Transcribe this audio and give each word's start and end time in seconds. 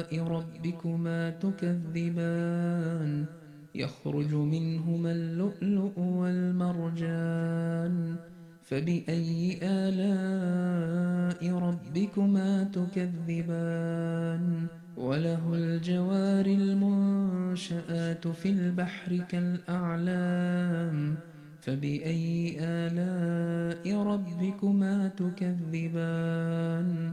ربكما 0.00 1.30
تكذبان. 1.30 3.24
يخرج 3.74 4.34
منهما 4.34 5.12
اللؤلؤ 5.12 5.98
والمرجان. 5.98 8.16
فبأي 8.62 9.58
آلاء 9.62 11.58
ربكما 11.58 12.64
تكذبان؟ 12.64 14.66
وله 14.96 15.54
الجوار 15.54 16.46
المنشآت 16.46 18.28
في 18.28 18.48
البحر 18.48 19.16
كالأعلام. 19.16 21.16
فبأي 21.60 22.56
آلاء 22.60 24.02
ربكما 24.02 25.08
تكذبان؟ 25.08 27.12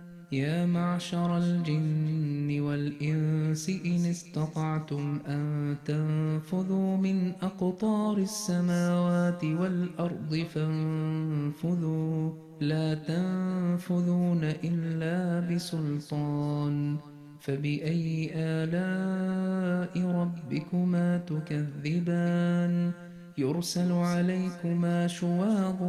يا 0.31 0.65
معشر 0.65 1.37
الجن 1.37 2.59
والإنس 2.61 3.69
إن 3.69 4.05
استطعتم 4.05 5.19
أن 5.27 5.75
تنفذوا 5.85 6.97
من 6.97 7.31
أقطار 7.41 8.17
السماوات 8.17 9.43
والأرض 9.43 10.45
فانفذوا. 10.53 12.31
لا 12.61 12.93
تنفذون 12.93 14.43
إلا 14.43 15.39
بسلطان. 15.55 16.97
فبأي 17.39 18.31
آلاء 18.35 20.05
ربكما 20.05 21.17
تكذبان؟ 21.17 22.91
يرسل 23.37 23.91
عليكما 23.91 25.07
شواظ 25.07 25.83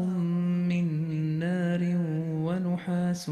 من 0.69 0.87
نار 1.39 1.81
ونحاس 2.47 3.31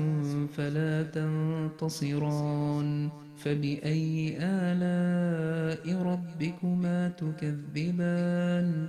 فلا 0.57 1.03
تنتصران 1.03 3.09
فبأي 3.37 4.37
آلاء 4.41 6.03
ربكما 6.03 7.09
تكذبان 7.09 8.89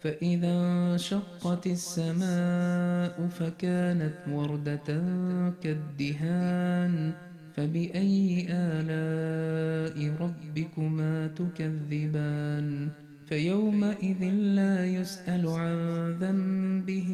فإذا 0.00 0.52
انشقت 0.52 1.66
السماء 1.66 3.28
فكانت 3.28 4.14
وردة 4.30 5.02
كالدهان 5.62 7.12
فبأي 7.56 8.46
آلاء 8.50 10.14
ربكما 10.20 11.26
تكذبان 11.26 12.88
فيومئذ 13.32 14.24
لا 14.24 14.86
يسأل 14.86 15.48
عن 15.48 15.76
ذنبه 16.20 17.10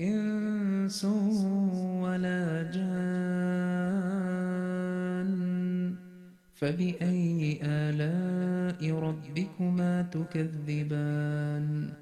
إنس 0.00 1.04
ولا 2.04 2.70
جان. 2.74 2.96
فبأي 6.54 7.60
آلاء 7.62 8.90
ربكما 8.90 10.02
تكذبان؟ 10.02 11.92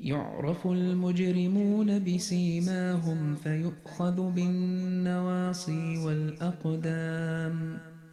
يعرف 0.00 0.66
المجرمون 0.66 2.04
بسيماهم 2.04 3.34
فيؤخذ 3.34 4.30
بالنواصي 4.30 5.98
والأقدام. 5.98 7.91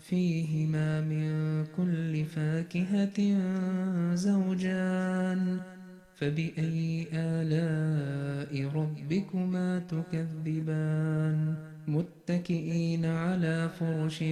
فيهما 0.00 1.00
من 1.00 1.64
كل 1.76 2.24
فاكهة 2.24 3.18
زوجان 4.14 5.60
فبأي 6.14 7.06
آلاء 7.12 8.66
ربكما 8.74 9.78
تكذبان 9.78 11.54
متكئين 11.88 13.06
على 13.06 13.68
فرش 13.68 14.24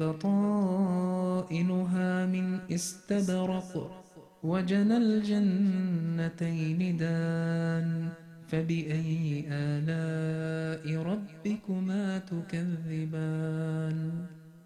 بطائنها 0.00 2.26
من 2.26 2.58
استبرق 2.70 4.02
وجنى 4.42 4.96
الجنتين 4.96 6.96
دان 6.96 8.08
فبأي 8.48 9.44
آلاء 9.50 11.02
ربكما 11.02 12.18
تكذبان 12.18 14.26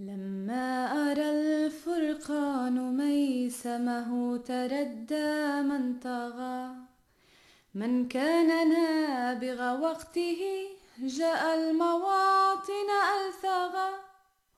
لما 0.00 0.86
أرى 1.10 1.30
الفرقان 1.30 2.96
ميسمه 2.96 4.36
تردى 4.36 5.62
من 5.62 5.98
طغى. 6.00 6.74
من 7.74 8.08
كان 8.08 8.68
نابغ 8.68 9.80
وقته 9.82 10.40
جاء 10.98 11.54
المواطن 11.54 12.88
ألثغا 13.16 13.90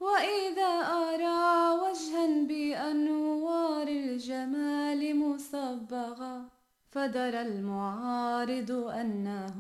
وإذا 0.01 0.73
أرى 1.05 1.81
وجها 1.83 2.27
بأنوار 2.49 3.89
الجمال 3.89 5.17
مصبغا 5.17 6.49
فدر 6.91 7.41
المعارض 7.41 8.71
أنه 8.71 9.59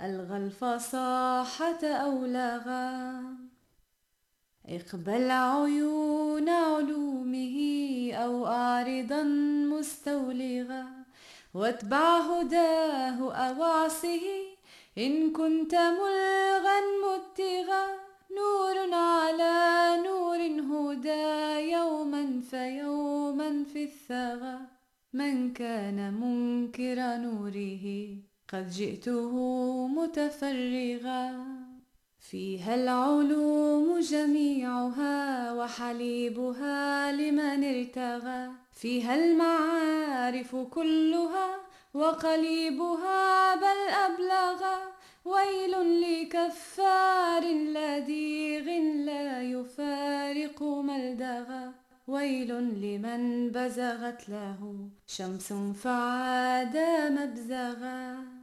ألغى 0.00 0.36
الفصاحة 0.36 1.86
أولغا 1.86 3.43
اقبل 4.68 5.30
عيون 5.30 6.48
علومه 6.48 7.56
أو 8.12 8.46
أعرضا 8.46 9.22
مستولغا 9.72 10.86
واتبع 11.54 12.18
هداه 12.18 13.32
أوعصه 13.32 14.20
إن 14.98 15.32
كنت 15.32 15.74
ملغا 15.74 16.80
متغا 17.04 17.84
نور 18.36 18.94
على 18.94 20.02
نور 20.06 20.38
هدى 20.70 21.70
يوما 21.72 22.40
فيوما 22.50 23.64
في 23.72 23.84
الثغى 23.84 24.58
من 25.12 25.52
كان 25.52 26.14
منكر 26.14 27.16
نوره 27.16 28.16
قد 28.48 28.70
جئته 28.70 29.32
متفرغا 29.86 31.63
فيها 32.30 32.74
العلوم 32.74 33.98
جميعها 34.00 35.52
وحليبها 35.52 37.12
لمن 37.12 37.64
ارتغى. 37.64 38.50
فيها 38.72 39.14
المعارف 39.14 40.56
كلها 40.56 41.56
وقليبها 41.94 43.54
بل 43.54 43.80
أبلغ 44.06 44.62
ويل 45.24 45.74
لكفار 46.00 47.44
لديغ 47.44 48.66
لا 49.08 49.42
يفارق 49.42 50.62
ملدغا. 50.62 51.72
ويل 52.08 52.52
لمن 52.84 53.50
بزغت 53.50 54.28
له 54.28 54.88
شمس 55.06 55.52
فعاد 55.52 56.76
مبزغا. 57.18 58.33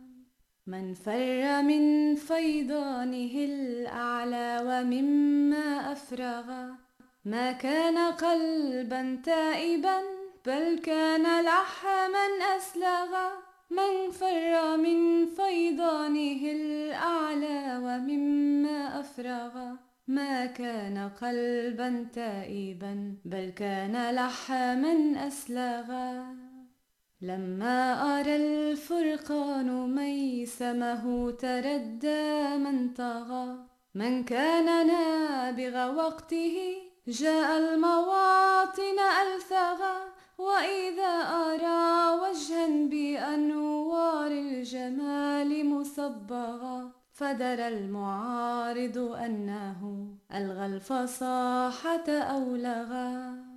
من 0.71 0.93
فر 0.93 1.61
من 1.61 2.15
فيضانه 2.15 3.35
الأعلى 3.35 4.49
ومما 4.67 5.91
أفرغ. 5.91 6.47
ما 7.25 7.51
كان 7.51 7.97
قلبا 7.97 9.21
تائبا، 9.25 9.97
بل 10.45 10.79
كان 10.83 11.25
لحما 11.45 12.27
أسلغا 12.57 13.29
من 13.69 14.11
فر 14.11 14.77
من 14.77 15.25
فيضانه 15.25 16.41
الأعلى 16.51 17.59
ومما 17.85 18.99
أفرغ. 18.99 19.55
ما 20.07 20.45
كان 20.45 21.09
قلبا 21.21 22.05
تائبا، 22.13 23.15
بل 23.25 23.49
كان 23.49 24.15
لحما 24.15 25.27
أسلغا 25.27 26.50
لما 27.21 28.19
أرى 28.19 28.35
الفرقان 28.35 29.95
ميسمه 29.95 31.31
تردى 31.31 32.57
من 32.57 32.93
طغى. 32.93 33.71
من 33.95 34.23
كان 34.23 34.87
نابغ 34.87 35.95
وقته 35.95 36.57
جاء 37.07 37.57
المواطن 37.57 38.99
ألثغا 39.21 39.97
وإذا 40.37 41.13
أرى 41.47 42.19
وجها 42.21 42.67
بأنوار 42.89 44.31
الجمال 44.31 45.65
مصبغا 45.65 46.91
فدر 47.13 47.67
المعارض 47.67 48.97
أنه 48.97 50.07
ألغى 50.33 50.65
الفصاحة 50.65 52.09
أولغا 52.09 53.50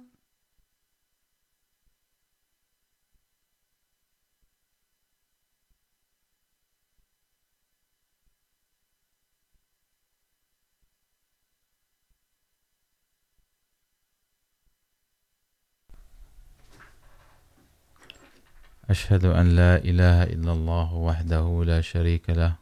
أشهد 18.90 19.24
أن 19.24 19.56
لا 19.56 19.76
إله 19.80 20.22
إلا 20.22 20.52
الله 20.52 20.94
وحده 20.94 21.64
لا 21.64 21.80
شريك 21.80 22.30
له، 22.30 22.54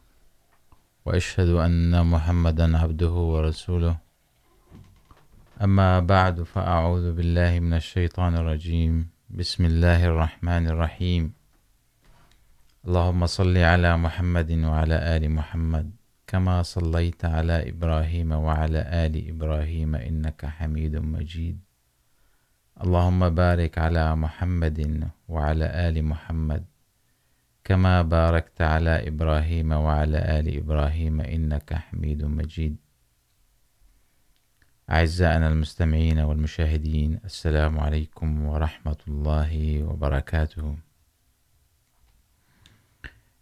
وأشهد 1.05 1.49
أن 1.49 2.05
محمدا 2.05 2.77
عبده 2.77 3.11
ورسوله. 3.11 3.97
أما 5.61 5.99
بعد، 5.99 6.43
فأعوذ 6.43 7.15
بالله 7.15 7.59
من 7.59 7.73
الشيطان 7.73 8.35
الرجيم. 8.35 9.07
بسم 9.29 9.65
الله 9.65 10.05
الرحمن 10.05 10.67
الرحيم. 10.67 11.33
اللهم 12.87 13.25
صل 13.25 13.57
على 13.57 13.97
محمد 13.97 14.51
وعلى 14.51 14.97
آل 15.15 15.31
محمد 15.31 15.91
كما 16.27 16.63
صليت 16.63 17.25
على 17.25 17.69
إبراهيم 17.69 18.31
وعلى 18.31 18.79
آل 19.05 19.13
إبراهيم 19.29 19.95
إنك 19.95 20.45
حميد 20.45 20.95
مجيد. 20.95 21.59
اللهم 22.83 23.29
بارك 23.29 23.77
على 23.77 24.15
محمد 24.15 25.09
وعلى 25.27 25.65
آل 25.87 26.05
محمد 26.05 26.65
كما 27.63 28.01
باركت 28.01 28.61
على 28.61 29.07
إبراهيم 29.07 29.71
وعلى 29.71 30.39
آل 30.39 30.57
إبراهيم 30.57 31.21
إنك 31.21 31.73
حميد 31.73 32.23
مجيد. 32.23 32.75
أعزائنا 34.89 35.47
المستمعين 35.47 36.19
والمشاهدين، 36.19 37.19
السلام 37.25 37.79
عليكم 37.79 38.45
ورحمة 38.45 39.01
الله 39.07 39.83
وبركاته. 39.83 40.77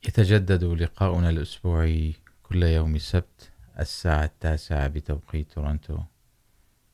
يتجدد 0.07 0.63
لقاؤنا 0.63 1.29
الأسبوعي 1.29 2.13
كل 2.43 2.63
يوم 2.63 2.97
سبت 2.97 3.51
الساعة 3.79 4.23
التاسعة 4.25 4.87
بتوقيت 4.87 5.51
تورنتو 5.51 5.99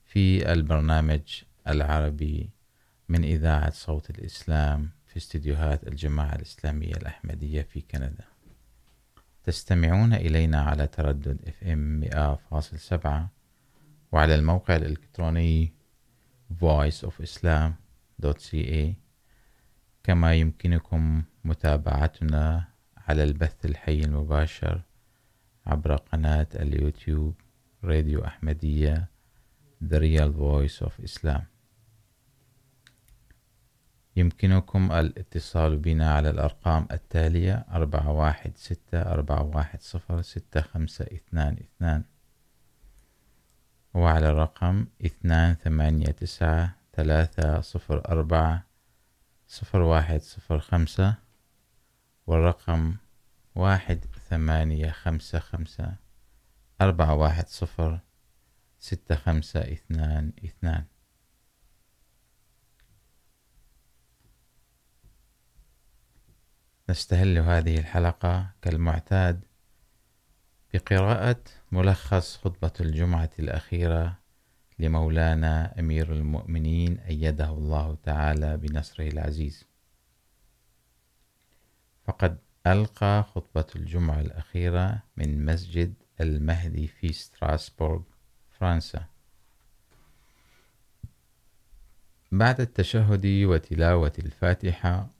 في 0.06 0.51
البرنامج 0.54 1.47
العربي 1.67 2.50
من 3.09 3.24
إذاعة 3.24 3.69
صوت 3.69 4.09
الإسلام 4.09 4.89
في 5.05 5.17
استديوهات 5.17 5.88
الجماعة 5.88 6.36
الإسلامية 6.36 6.93
الأحمدية 6.93 7.62
في 7.62 7.81
كندا. 7.81 8.25
تستمعون 9.43 10.13
إلينا 10.13 10.62
على 10.62 10.88
تردد 10.88 11.41
FM 11.41 12.03
100.7 12.53 13.07
وعلى 14.12 14.36
الموقع 14.36 14.75
الإلكتروني 14.75 15.74
voiceofislam.ca 16.63 18.93
كما 20.03 20.33
يمكنكم 20.33 21.24
متابعتنا 21.43 22.67
على 22.97 23.24
البث 23.24 23.65
الحي 23.65 24.00
المباشر 24.00 24.81
عبر 25.65 25.95
قناة 25.95 26.47
اليوتيوب 26.55 27.36
راديو 27.83 28.25
أحمدية، 28.25 29.09
The 29.83 30.00
Real 30.00 30.31
Voice 30.31 30.81
of 30.88 30.91
Islam. 31.03 31.41
يمكنكم 34.17 34.91
الاتصال 34.91 35.77
بنا 35.77 36.13
على 36.13 36.29
الأرقام 36.29 36.88
التالية 36.91 37.65
أربعة 37.71 38.12
واحد 38.12 38.51
ستة، 38.57 39.01
أربعة 39.01 39.43
واحد 39.43 39.81
صفر، 39.81 40.21
ستة 40.21 40.62
خمسة، 40.62 41.05
اثنان 41.05 41.57
اثنان. 41.57 42.03
وعلى 43.93 44.29
الرقم 44.29 44.86
اثنان 45.05 45.53
ثمانية 45.53 46.05
تسعة، 46.12 46.75
ثلاثة 46.93 47.62
صفر 47.62 48.05
أربعة، 48.09 48.63
صفر 49.47 49.81
واحد 49.81 50.21
صفر 50.21 50.59
خمسة. 50.59 51.15
والرقم 52.27 52.95
واحد 53.55 54.05
ثمانية 54.29 54.91
خمسة 54.91 55.39
خمسة، 55.39 55.95
أربعة 56.81 57.13
واحد 57.13 57.47
صفر، 57.47 58.00
ستة 58.79 59.15
خمسة، 59.15 59.59
اثنان 59.59 60.31
اثنان. 60.45 60.83
نستهل 66.89 67.38
هذه 67.38 67.77
الحلقة 67.79 68.51
كالمعتاد 68.62 69.46
بقراءة 70.74 71.44
ملخص 71.72 72.38
خطبة 72.38 72.72
الجمعة 72.79 73.29
الأخيرة 73.39 74.20
لمولانا 74.79 75.79
أمير 75.79 76.13
المؤمنين 76.13 76.98
أيده 76.98 77.50
الله 77.50 77.98
تعالى 78.03 78.58
بنصره 78.58 79.08
العزيز. 79.08 79.65
فقد 82.06 82.38
ألقى 82.67 83.24
خطبة 83.24 83.65
الجمعة 83.75 84.20
الأخيرة 84.20 85.03
من 85.17 85.46
مسجد 85.46 85.94
المهدي 86.22 86.88
في 86.88 87.13
ستراسبورغ 87.13 88.01
فرنسا. 88.60 89.06
بعد 92.32 92.62
التشهد 92.62 93.25
وتلاوة 93.25 94.13
الفاتحة 94.20 95.16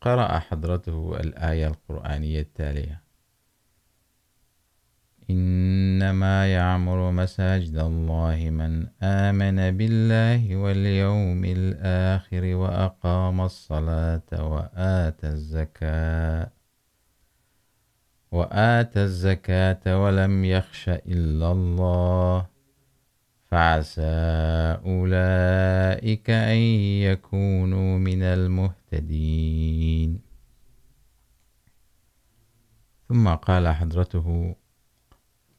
قرأ 0.00 0.38
حضرته 0.38 1.20
الآية 1.20 1.66
القرآنية 1.66 2.40
التالية. 2.40 3.08
إنما 5.30 6.52
يعمر 6.54 7.10
مساجد 7.10 7.76
الله 7.76 8.50
من 8.50 8.86
آمن 9.02 9.76
بالله 9.76 10.56
واليوم 10.56 11.44
الآخر 11.44 12.44
وأقام 12.44 13.40
الصلاة 13.40 14.30
وآتى 14.32 15.26
الزكاة 15.26 16.50
وآتى 18.32 19.02
الزكاة 19.02 20.02
ولم 20.04 20.44
يخش 20.44 20.88
إلا 20.88 21.52
الله 21.52 22.46
فعسى 23.50 24.02
أولئك 24.86 26.30
أن 26.30 26.56
يكونوا 27.08 27.98
من 27.98 28.22
المهتدين. 28.22 28.77
ثم 33.08 33.28
قال 33.28 33.68
حضرته 33.68 34.56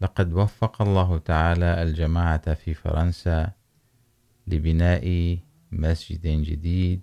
لقد 0.01 0.33
وفق 0.33 0.81
الله 0.81 1.17
تعالى 1.17 1.83
الجماعة 1.83 2.53
في 2.53 2.73
فرنسا 2.73 3.51
لبناء 4.47 5.37
مسجد 5.71 6.27
جديد 6.27 7.01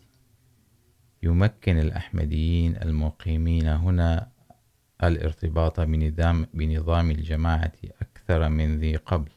يمكن 1.23 1.79
الأحمديين 1.79 2.77
المقيمين 2.77 3.69
هنا 3.69 4.31
الارتباط 5.05 5.81
بنظام, 5.81 6.47
بنظام 6.55 7.11
الجماعة 7.11 7.73
أكثر 8.03 8.49
من 8.49 8.79
ذي 8.79 8.97
قبل. 8.97 9.31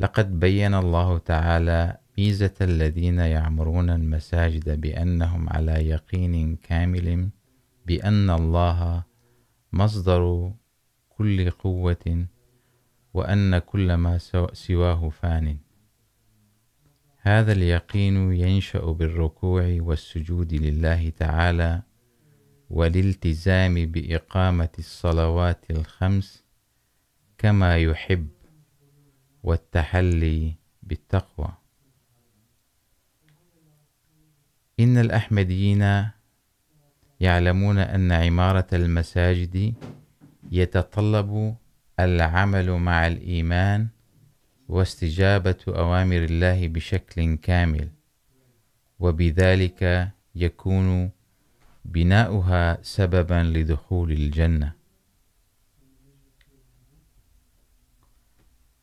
لقد 0.00 0.40
بين 0.40 0.74
الله 0.74 1.18
تعالى 1.18 1.98
ميزة 2.18 2.54
الذين 2.60 3.18
يعمرون 3.18 3.90
المساجد 3.90 4.80
بأنهم 4.80 5.48
على 5.48 5.72
يقين 5.88 6.56
كامل 6.56 7.28
بأن 7.86 8.30
الله 8.30 9.04
مصدر 9.72 10.52
كل 11.08 11.50
قوة 11.50 12.26
وأن 13.14 13.58
كل 13.58 13.94
ما 13.94 14.18
سواه 14.52 15.08
فان. 15.08 15.58
هذا 17.18 17.52
اليقين 17.52 18.32
ينشأ 18.32 18.84
بالركوع 18.84 19.76
والسجود 19.80 20.54
لله 20.54 21.08
تعالى 21.10 21.82
والالتزام 22.70 23.74
بإقامة 23.86 24.74
الصلوات 24.78 25.70
الخمس 25.70 26.44
كما 27.38 27.76
يحب 27.78 28.28
والتحلي 29.42 30.54
بالتقوى. 30.82 31.57
إن 34.80 34.98
الأحمديين 34.98 36.08
يعلمون 37.20 37.78
أن 37.78 38.12
عمارة 38.12 38.66
المساجد 38.72 39.74
يتطلب 40.50 41.56
العمل 42.00 42.70
مع 42.70 43.06
الإيمان 43.06 43.88
واستجابة 44.68 45.56
أوامر 45.68 46.24
الله 46.24 46.68
بشكل 46.68 47.34
كامل، 47.34 47.88
وبذلك 48.98 50.10
يكون 50.34 51.10
بناؤها 51.84 52.78
سببا 52.82 53.42
لدخول 53.42 54.12
الجنة. 54.12 54.72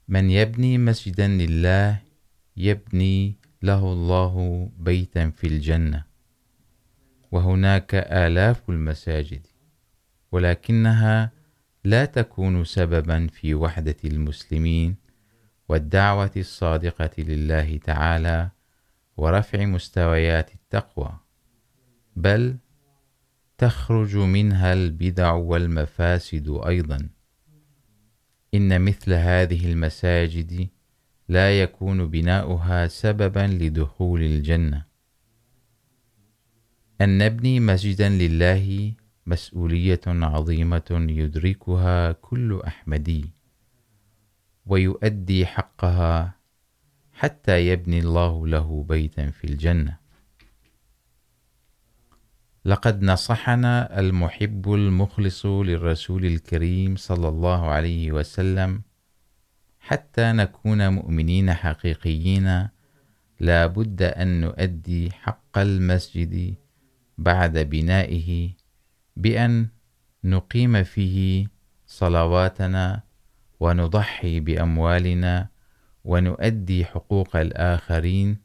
من 0.08 0.30
يبني 0.30 0.78
مسجدا 0.78 1.28
لله 1.28 2.02
يبني 2.58 3.36
له 3.66 3.94
الله 3.94 4.70
بيتا 4.78 5.30
في 5.30 5.48
الجنة، 5.48 6.04
وهناك 7.32 7.96
آلاف 7.96 8.70
المساجد، 8.70 9.48
ولكنها 10.32 11.32
لا 11.84 12.06
تكون 12.06 12.64
سببا 12.64 13.28
في 13.28 13.56
وحدة 13.56 13.96
المسلمين 14.06 14.96
والدعوة 15.70 16.32
الصادقة 16.38 17.24
لله 17.24 17.78
تعالى 17.78 18.50
ورفع 19.18 19.66
مستويات 19.66 20.54
التقوى، 20.54 21.20
بل 22.16 22.58
تخرج 23.58 24.18
منها 24.18 24.74
البدع 24.74 25.32
والمفاسد 25.32 26.60
أيضا. 26.68 27.10
إن 28.54 28.82
مثل 28.82 29.14
هذه 29.14 29.72
المساجد 29.72 30.68
لا 31.28 31.62
يكون 31.62 32.08
بناؤها 32.08 32.88
سببا 32.88 33.48
لدخول 33.48 34.22
الجنة. 34.22 34.86
أن 37.02 37.18
نبني 37.18 37.60
مسجدا 37.60 38.10
لله 38.10 38.94
مسؤولية 39.26 40.02
عظيمة 40.08 40.90
يدركها 40.92 42.12
كل 42.12 42.62
أحمدي، 42.68 43.26
ويؤدي 44.66 45.46
حقها 45.46 46.36
حتى 47.14 47.68
يبني 47.68 48.00
الله 48.00 48.48
له 48.48 48.86
بيتا 48.90 49.30
في 49.30 49.44
الجنة. 49.44 49.98
لقد 52.66 53.04
نصحنا 53.04 54.00
المحب 54.00 54.74
المخلص 54.74 55.46
للرسول 55.46 56.26
الكريم 56.26 56.96
صلى 56.96 57.28
الله 57.28 57.66
عليه 57.66 58.12
وسلم 58.12 58.82
حتى 59.86 60.32
نكون 60.32 60.94
مؤمنين 60.94 61.54
حقيقيين، 61.54 62.68
لا 63.40 63.68
بد 63.68 64.02
أن 64.02 64.42
نؤدي 64.42 65.12
حق 65.12 65.58
المسجد 65.58 66.56
بعد 67.18 67.58
بنائه 67.58 68.50
بأن 69.16 69.68
نقيم 70.24 70.84
فيه 70.84 71.48
صلواتنا 71.88 73.02
ونضحي 73.60 74.40
بأموالنا 74.40 75.48
ونؤدي 76.06 76.86
حقوق 76.86 77.36
الآخرين 77.36 78.38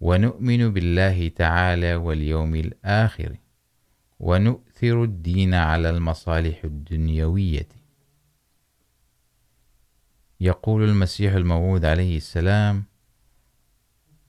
ونؤمن 0.00 0.72
بالله 0.72 1.28
تعالى 1.28 1.94
واليوم 1.94 2.54
الآخر 2.54 3.36
ونؤثر 4.20 5.04
الدين 5.04 5.54
على 5.54 5.90
المصالح 5.90 6.64
الدنيوية. 6.64 7.68
يقول 10.40 10.82
المسيح 10.84 11.34
الموعود 11.34 11.84
عليه 11.84 12.16
السلام، 12.16 12.84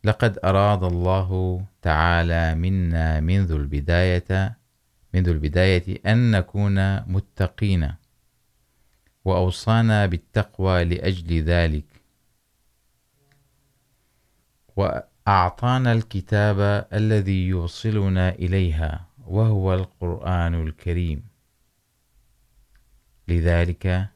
لقد 0.04 0.40
أراد 0.44 0.84
الله 0.84 1.64
تعالى 1.82 2.56
منا 2.56 3.20
منذ 3.20 3.52
البداية 3.52 4.58
منذ 5.14 5.30
البداية 5.30 6.00
أن 6.06 6.32
نكون 6.32 7.00
متقين، 7.00 7.94
وأوصانا 9.26 10.06
بالتقوى 10.06 10.84
لأجل 10.84 11.44
ذلك. 11.44 11.86
وأعطانا 14.76 15.92
الكتاب 15.92 16.88
الذي 16.94 17.48
يوصلنا 17.48 18.30
إليها، 18.30 19.08
وهو 19.28 19.74
القرآن 19.74 20.54
الكريم. 20.54 21.24
لذلك 23.28 24.10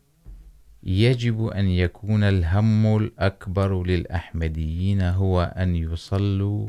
يجب 0.84 1.48
أن 1.48 1.68
يكون 1.68 2.24
الهم 2.24 2.98
الأكبر 2.98 3.84
للأحمديين 3.84 5.02
هو 5.02 5.54
أن 5.58 5.76
يصلوا 5.76 6.68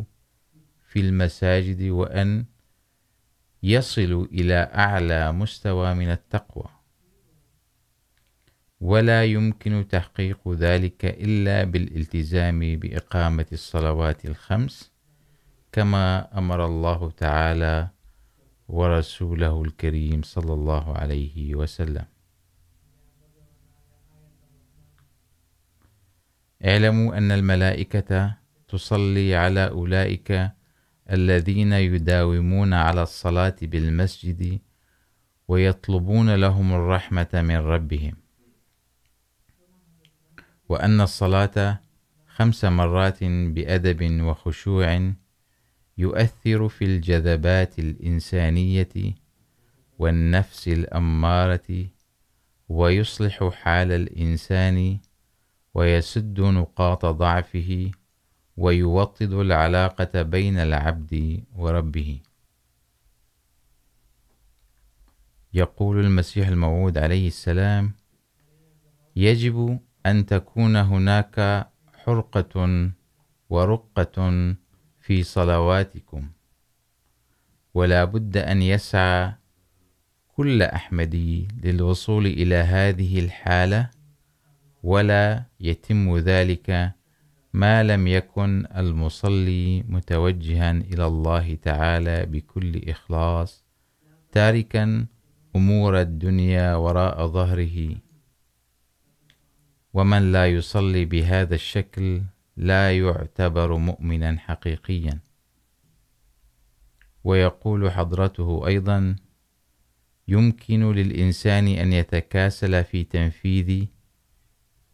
في 0.89 1.01
المساجد 1.01 1.83
وأن 1.83 2.45
يصلوا 3.63 4.27
إلى 4.27 4.55
أعلى 4.75 5.33
مستوى 5.33 5.95
من 5.95 6.11
التقوى. 6.11 6.69
ولا 8.81 9.25
يمكن 9.25 9.87
تحقيق 9.89 10.49
ذلك 10.49 11.05
إلا 11.05 11.65
بالالتزام 11.65 12.61
بإقامة 12.77 13.47
الصلوات 13.53 14.25
الخمس، 14.25 14.93
كما 15.73 16.39
أمر 16.39 16.67
الله 16.67 17.11
تعالى 17.11 17.89
ورسوله 18.69 19.63
الكريم 19.63 20.23
صلى 20.23 20.53
الله 20.53 20.97
عليه 20.99 21.55
وسلم. 21.55 22.12
اعلموا 26.65 27.19
أن 27.19 27.33
الملائكة 27.33 28.37
تصلي 28.69 29.37
على 29.37 29.69
أولئك 29.69 30.51
الذين 31.11 31.73
يداومون 31.73 32.73
على 32.75 33.03
الصلاة 33.03 33.57
بالمسجد 33.63 34.59
ويطلبون 35.49 36.35
لهم 36.35 36.73
الرحمة 36.73 37.29
من 37.35 37.57
ربهم. 37.57 38.15
وأن 40.69 41.01
الصلاة 41.01 41.81
خمس 42.27 42.65
مرات 42.65 43.25
بأدب 43.25 44.21
وخشوع 44.23 45.13
يؤثر 45.99 46.69
في 46.69 46.85
الجذبات 46.85 47.79
الإنسانية 47.79 49.15
والنفس 49.99 50.69
الأمارة 50.69 51.87
ويصلح 52.69 53.49
حال 53.49 53.93
الإنسان 53.93 54.99
ويسد 55.75 56.41
نقاط 56.41 57.07
ضعفه 57.07 57.91
ويوطد 58.57 59.33
العلاقة 59.33 60.23
بين 60.23 60.59
العبد 60.59 61.45
وربه. 61.57 62.21
يقول 65.55 66.01
المسيح 66.05 66.49
الموعود 66.49 66.99
عليه 66.99 67.27
السلام 67.27 67.93
يجب 69.17 69.81
أن 70.07 70.27
تكون 70.27 70.77
هناك 70.77 71.69
حرقة 72.05 72.91
ورقة 73.51 74.55
في 75.01 75.23
صلواتكم، 75.23 76.31
ولا 77.75 78.05
بد 78.05 78.37
أن 78.37 78.63
يسعى 78.63 79.33
كل 80.37 80.63
أحمدي 80.63 81.49
للوصول 81.65 82.27
إلى 82.27 82.55
هذه 82.55 83.21
الحالة 83.21 83.91
ولا 84.83 85.45
يتم 85.61 86.17
ذلك 86.19 86.93
ما 87.53 87.83
لم 87.83 88.07
يكن 88.07 88.67
المصلي 88.77 89.83
متوجها 89.83 90.71
إلى 90.71 91.07
الله 91.07 91.55
تعالى 91.55 92.27
بكل 92.27 92.89
إخلاص، 92.89 93.65
تاركا 94.33 95.07
أمور 95.57 96.01
الدنيا 96.01 96.75
وراء 96.75 97.27
ظهره. 97.27 97.97
ومن 99.95 100.33
لا 100.33 100.47
يصلي 100.47 101.05
بهذا 101.05 101.55
الشكل 101.55 102.23
لا 102.57 102.99
يعتبر 102.99 103.77
مؤمنا 103.77 104.39
حقيقيا. 104.39 105.21
ويقول 107.25 107.91
حضرته 107.91 108.67
أيضا 108.67 109.17
يمكن 110.29 110.93
للإنسان 110.93 111.69
أن 111.69 111.93
يتكاسل 111.93 112.85
في 112.85 113.05
تنفيذ 113.05 113.87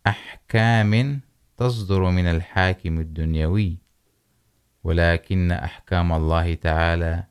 أحكام 0.06 1.20
تصدر 1.56 2.10
من 2.10 2.26
الحاكم 2.26 3.00
الدنيوي، 3.00 3.78
ولكن 4.84 5.52
أحكام 5.52 6.12
الله 6.12 6.54
تعالى 6.54 7.24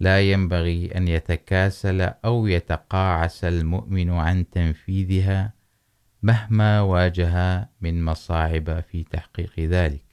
لا 0.00 0.20
ينبغي 0.32 0.96
أن 0.96 1.08
يتكاسل 1.08 2.00
أو 2.00 2.46
يتقاعس 2.46 3.44
المؤمن 3.44 4.10
عن 4.10 4.50
تنفيذها 4.50 5.52
مهما 6.22 6.80
واجه 6.80 7.68
من 7.80 8.04
مصاعب 8.04 8.80
في 8.80 9.04
تحقيق 9.04 9.60
ذلك. 9.60 10.04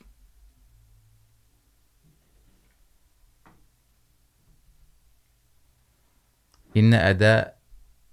إن 6.78 6.93
أداء 6.93 7.55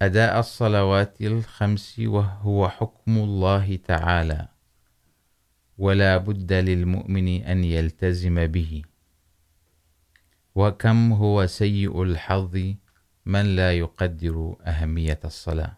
أداء 0.05 0.39
الصلوات 0.39 1.21
الخمس 1.21 1.99
وهو 1.99 2.69
حكم 2.69 3.17
الله 3.17 3.75
تعالى، 3.75 4.47
ولا 5.77 6.17
بد 6.17 6.53
للمؤمن 6.53 7.27
أن 7.43 7.63
يلتزم 7.63 8.47
به. 8.47 8.81
وكم 10.55 11.13
هو 11.13 11.45
سيء 11.45 12.03
الحظ 12.03 12.73
من 13.25 13.55
لا 13.55 13.77
يقدر 13.77 14.55
أهمية 14.61 15.19
الصلاة. 15.25 15.77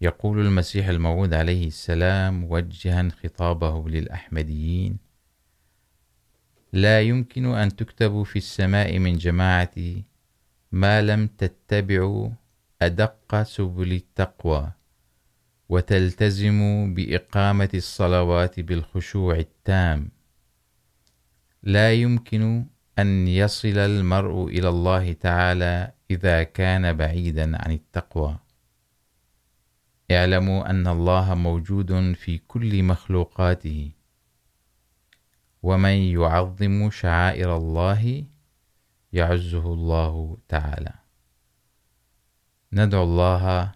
يقول 0.00 0.46
المسيح 0.46 0.88
الموعود 0.88 1.34
عليه 1.34 1.66
السلام 1.66 2.44
وجها 2.44 3.08
خطابه 3.08 3.88
للأحمديين 3.88 4.98
لا 6.72 7.00
يمكن 7.00 7.46
أن 7.46 7.76
تكتب 7.76 8.22
في 8.22 8.36
السماء 8.36 8.98
من 8.98 9.18
جماعة 9.18 9.74
ما 10.72 11.02
لم 11.02 11.26
تتبعوا 11.26 12.30
أدق 12.82 13.42
سبل 13.42 13.92
التقوى 13.92 14.72
وتلتزموا 15.68 16.86
بإقامة 16.86 17.70
الصلوات 17.74 18.60
بالخشوع 18.60 19.36
التام. 19.36 20.10
لا 21.62 21.92
يمكن 21.92 22.66
أن 22.98 23.28
يصل 23.28 23.78
المرء 23.78 24.48
إلى 24.48 24.68
الله 24.68 25.12
تعالى 25.12 25.92
إذا 26.10 26.42
كان 26.42 26.92
بعيدا 26.96 27.62
عن 27.62 27.72
التقوى. 27.72 28.38
اعلموا 30.10 30.70
أن 30.70 30.86
الله 30.86 31.34
موجود 31.34 32.12
في 32.12 32.38
كل 32.38 32.82
مخلوقاته. 32.82 33.90
ومن 35.62 35.90
يعظم 35.90 36.90
شعائر 36.90 37.56
الله، 37.56 38.24
يعزه 39.12 39.72
الله 39.72 40.38
تعالى. 40.48 41.07
ندعو 42.72 43.02
الله 43.02 43.74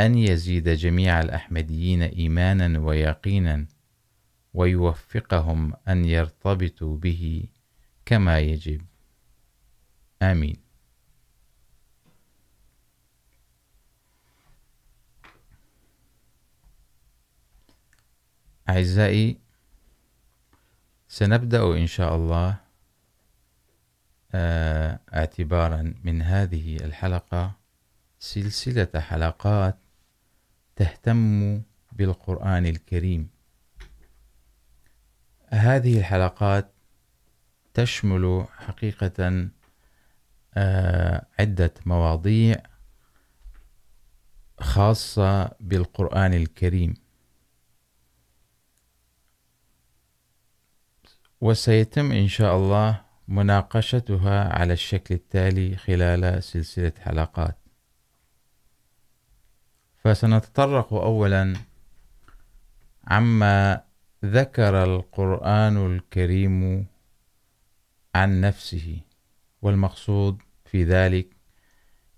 أن 0.00 0.14
يزيد 0.18 0.68
جميع 0.68 1.20
الأحمديين 1.20 2.02
إيمانا 2.02 2.78
ويقينا 2.78 3.66
ويوفقهم 4.54 5.72
أن 5.88 6.04
يرتبطوا 6.04 6.98
به 6.98 7.48
كما 8.06 8.38
يجب 8.40 8.82
آمين 10.22 10.56
أعزائي 18.68 19.38
سنبدأ 21.08 21.76
إن 21.76 21.86
شاء 21.86 22.16
الله 22.16 22.60
اعتبارا 25.14 25.94
من 26.04 26.22
هذه 26.22 26.76
الحلقة. 26.76 27.65
سلسلة 28.26 29.00
حلقات 29.00 29.78
تهتم 30.76 31.62
بالقرآن 31.92 32.66
الكريم. 32.66 33.30
هذه 35.48 35.98
الحلقات 35.98 36.72
تشمل 37.74 38.46
حقيقة 38.58 39.48
عدة 41.38 41.74
مواضيع 41.86 42.56
خاصة 44.60 45.50
بالقرآن 45.60 46.34
الكريم. 46.34 46.94
وسيتم 51.40 52.12
إن 52.12 52.28
شاء 52.28 52.56
الله 52.56 53.04
مناقشتها 53.28 54.58
على 54.58 54.72
الشكل 54.72 55.14
التالي 55.14 55.76
خلال 55.76 56.42
سلسلة 56.42 56.92
حلقات. 56.98 57.65
فسنتطرق 60.06 60.94
أولا 60.94 61.54
عما 63.06 63.82
ذكر 64.24 64.84
القرآن 64.84 65.86
الكريم 65.86 66.86
عن 68.14 68.40
نفسه، 68.40 69.00
والمقصود 69.62 70.38
في 70.64 70.84
ذلك 70.84 71.36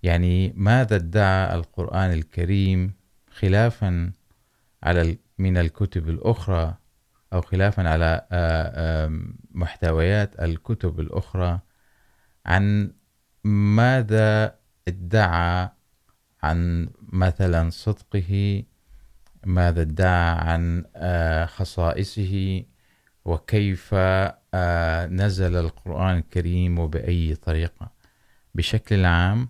يعني 0.03 0.53
ماذا 0.55 0.95
ادعى 0.95 1.55
القرآن 1.55 2.13
الكريم 2.13 2.93
خلافا 3.31 4.11
على 4.83 5.17
من 5.37 5.57
الكتب 5.57 6.09
الأخرى، 6.09 6.75
أو 7.33 7.41
خلافا 7.41 7.89
على 7.89 8.27
محتويات 9.51 10.39
الكتب 10.39 10.99
الأخرى 10.99 11.59
عن 12.45 12.91
ماذا 13.43 14.55
ادعى 14.87 15.69
عن 16.43 16.89
مثلا 17.13 17.69
صدقه، 17.69 18.63
ماذا 19.45 19.81
ادعى 19.81 20.31
عن 20.31 20.85
خصائصه، 21.47 22.63
وكيف 23.25 23.93
نزل 25.11 25.55
القرآن 25.55 26.17
الكريم 26.17 26.79
وبأي 26.79 27.35
طريقة. 27.35 27.91
بشكل 28.55 29.05
عام 29.05 29.49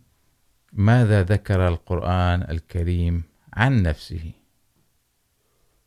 ماذا 0.74 1.24
ذكر 1.24 1.68
القرآن 1.68 2.42
الكريم 2.42 3.24
عن 3.54 3.84
نفسه؟ 3.84 4.32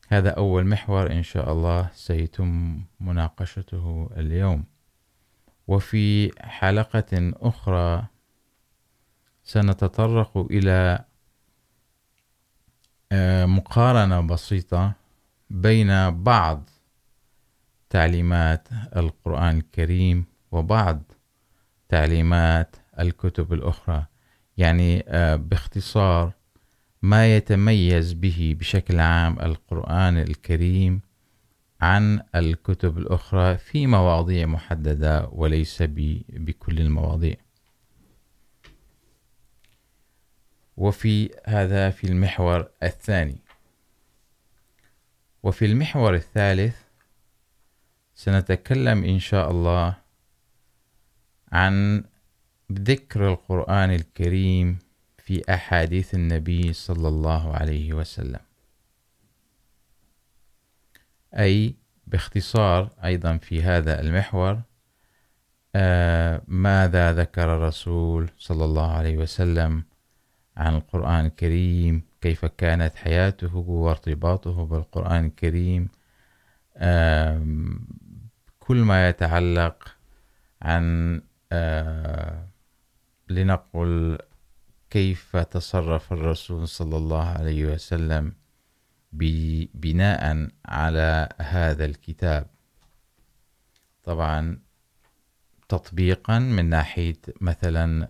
هذا 0.08 0.30
أول 0.30 0.66
محور 0.66 1.12
إن 1.12 1.22
شاء 1.22 1.52
الله 1.52 1.90
سيتم 1.94 2.82
مناقشته 3.00 4.10
اليوم. 4.16 4.64
وفي 5.66 6.32
حلقة 6.40 7.32
أخرى 7.36 8.06
سنتطرق 9.44 10.38
إلى 10.38 11.04
مقارنة 13.46 14.20
بسيطة 14.20 14.92
بين 15.50 16.10
بعض 16.10 16.70
تعليمات 17.90 18.68
القرآن 18.96 19.58
الكريم 19.58 20.24
وبعض 20.52 21.02
تعليمات 21.88 22.76
الكتب 22.98 23.52
الأخرى. 23.52 24.06
يعني 24.56 25.04
باختصار، 25.36 26.32
ما 27.02 27.36
يتميز 27.36 28.12
به 28.12 28.56
بشكل 28.58 29.00
عام 29.00 29.38
القرآن 29.40 30.18
الكريم 30.18 31.00
عن 31.80 32.22
الكتب 32.34 32.98
الأخرى 32.98 33.56
في 33.56 33.86
مواضيع 33.86 34.46
محددة 34.46 35.28
وليس 35.32 35.82
بكل 36.28 36.80
المواضيع؟ 36.80 37.36
وفي 40.76 41.30
هذا 41.44 41.90
في 41.90 42.04
المحور 42.04 42.68
الثاني. 42.82 43.38
وفي 45.42 45.64
المحور 45.64 46.14
الثالث 46.14 46.76
سنتكلم 48.14 49.04
إن 49.04 49.18
شاء 49.18 49.50
الله 49.50 49.96
عن 51.52 52.04
ذكر 52.72 53.28
القرآن 53.28 53.90
الكريم 53.90 54.78
في 55.18 55.54
أحاديث 55.54 56.14
النبي 56.14 56.72
صلى 56.72 57.08
الله 57.08 57.56
عليه 57.56 57.92
وسلم. 57.92 58.40
أي 61.34 61.74
باختصار 62.06 62.90
أيضا 63.04 63.36
في 63.36 63.62
هذا 63.62 64.00
المحور 64.00 64.62
ماذا 66.48 67.12
ذكر 67.12 67.56
الرسول 67.56 68.30
صلى 68.38 68.64
الله 68.64 68.92
عليه 68.92 69.18
وسلم 69.18 69.84
عن 70.56 70.74
القرآن 70.74 71.26
الكريم، 71.26 72.02
كيف 72.20 72.44
كانت 72.44 72.94
حياته 72.94 73.56
وارتباطه 73.56 74.64
بالقرآن 74.64 75.24
الكريم. 75.24 75.88
كل 78.58 78.76
ما 78.76 79.08
يتعلق 79.08 79.96
عن 80.62 81.20
لنقل 83.28 84.18
كيف 84.90 85.36
تصرف 85.36 86.12
الرسول 86.12 86.68
صلى 86.68 86.96
الله 86.96 87.24
عليه 87.24 87.64
وسلم 87.64 88.32
بناء 89.74 90.48
على 90.66 91.28
هذا 91.40 91.84
الكتاب. 91.84 92.46
طبعا 94.04 94.58
تطبيقا 95.68 96.38
من 96.38 96.68
ناحية 96.68 97.18
مثلا 97.40 98.08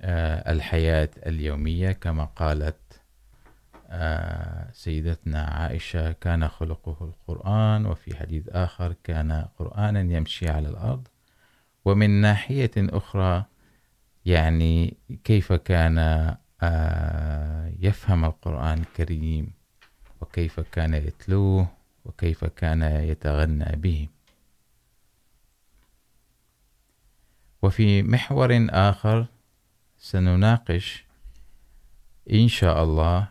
الحياة 0.00 1.08
اليومية 1.26 1.92
كما 1.92 2.24
قالت 2.24 2.76
سيدتنا 4.72 5.42
عائشة، 5.42 6.12
كان 6.12 6.48
خلقه 6.48 6.96
القرآن، 7.00 7.86
وفي 7.86 8.16
حديث 8.16 8.48
آخر 8.48 8.94
كان 9.04 9.48
قرآنا 9.58 10.00
يمشي 10.00 10.48
على 10.48 10.68
الأرض. 10.68 11.08
ومن 11.84 12.10
ناحية 12.10 12.70
أخرى، 12.76 13.44
يعني 14.24 14.96
كيف 15.24 15.52
كان 15.52 15.98
يفهم 17.80 18.24
القرآن 18.24 18.78
الكريم، 18.78 19.52
وكيف 20.20 20.60
كان 20.60 20.94
يتلوه، 20.94 21.68
وكيف 22.04 22.44
كان 22.44 22.82
يتغنى 22.82 23.76
به. 23.76 24.08
وفي 27.62 28.02
محور 28.02 28.66
آخر 28.70 29.26
سنناقش 30.10 31.04
إن 32.32 32.48
شاء 32.48 32.84
الله 32.84 33.28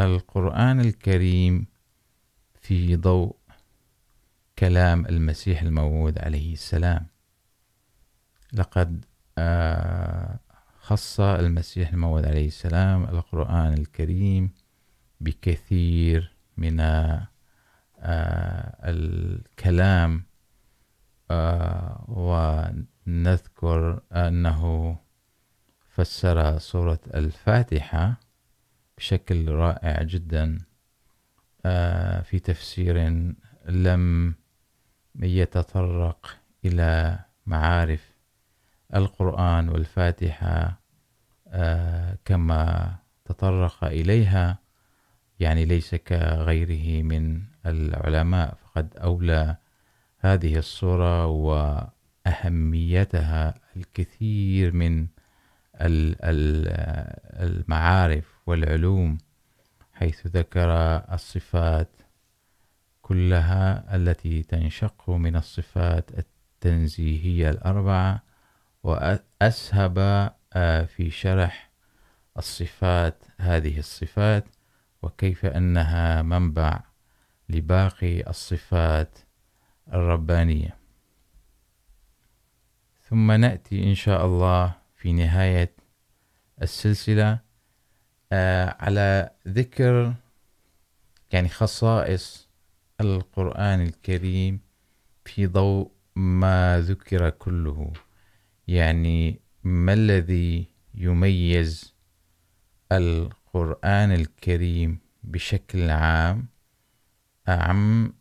القرآن 0.00 0.80
الكريم 0.80 1.66
في 2.60 2.96
ضوء 2.96 3.36
كلام 4.58 5.06
المسيح 5.06 5.62
الموعود 5.62 6.18
عليه 6.18 6.52
السلام. 6.52 7.06
لقد 8.52 9.04
خص 10.80 11.20
المسيح 11.20 11.92
الموعود 11.92 12.24
عليه 12.24 12.46
السلام 12.46 13.04
القرآن 13.04 13.72
الكريم 13.72 14.50
بكثير 15.20 16.32
من 16.56 16.80
الكلام 18.84 20.24
ونذكر 23.06 24.00
أنه 24.12 24.96
فسر 25.88 26.58
سورة 26.58 27.00
الفاتحة 27.14 28.20
بشكل 28.96 29.48
رائع 29.48 30.02
جدا 30.02 30.58
في 32.22 32.40
تفسير 32.44 32.98
لم 33.68 34.34
يتطرق 35.16 36.36
إلى 36.64 37.18
معارف 37.46 38.12
القرآن 38.94 39.68
والفاتحة 39.68 40.80
كما 42.24 42.94
تطرق 43.24 43.84
إليها، 43.84 44.58
يعني 45.40 45.64
ليس 45.64 45.94
كغيره 45.94 47.02
من 47.02 47.42
العلماء، 47.66 48.54
فقد 48.54 48.96
أولى 48.96 49.56
هذه 50.18 50.58
الصورة 50.58 51.26
و 51.26 51.80
وأهميتها 52.26 53.54
الكثير 53.76 54.72
من 54.72 55.06
المعارف 57.40 58.24
والعلوم، 58.46 59.18
حيث 59.92 60.26
ذكر 60.26 60.70
الصفات 61.14 61.88
كلها 63.02 63.96
التي 63.96 64.42
تنشق 64.42 65.10
من 65.10 65.36
الصفات 65.36 66.10
التنزيهية 66.18 67.50
الأربعة، 67.50 68.22
وأسهب 68.82 69.96
في 70.86 71.10
شرح 71.10 71.70
الصفات 72.38 73.24
هذه 73.38 73.78
الصفات، 73.78 74.44
وكيف 75.02 75.46
أنها 75.46 76.22
منبع 76.22 76.80
لباقي 77.48 78.30
الصفات 78.30 79.18
الربانية. 79.92 80.81
ثم 83.12 83.32
نأتي 83.32 83.84
إن 83.90 83.94
شاء 83.94 84.26
الله 84.26 84.74
في 84.94 85.12
نهاية 85.12 85.74
السلسلة 86.62 87.38
على 88.80 89.30
ذكر 89.48 90.14
يعني 91.32 91.48
خصائص 91.48 92.48
القرآن 93.00 93.80
الكريم 93.80 94.60
في 95.24 95.46
ضوء 95.46 95.90
ما 96.16 96.80
ذكر 96.80 97.30
كله. 97.30 97.92
يعني 98.68 99.40
ما 99.64 99.92
الذي 99.92 100.66
يميز 100.94 101.94
القرآن 102.92 104.12
الكريم 104.12 104.98
بشكل 105.22 105.90
عام؟ 105.90 106.46
عن 107.48 108.12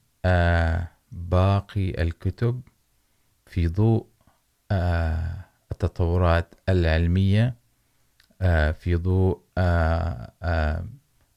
باقي 1.11 2.01
الكتب 2.01 2.61
في 3.45 3.67
ضوء 3.67 4.10
التطورات 5.71 6.55
العلمية 6.69 7.55
في 8.71 8.95
ضوء 8.95 9.41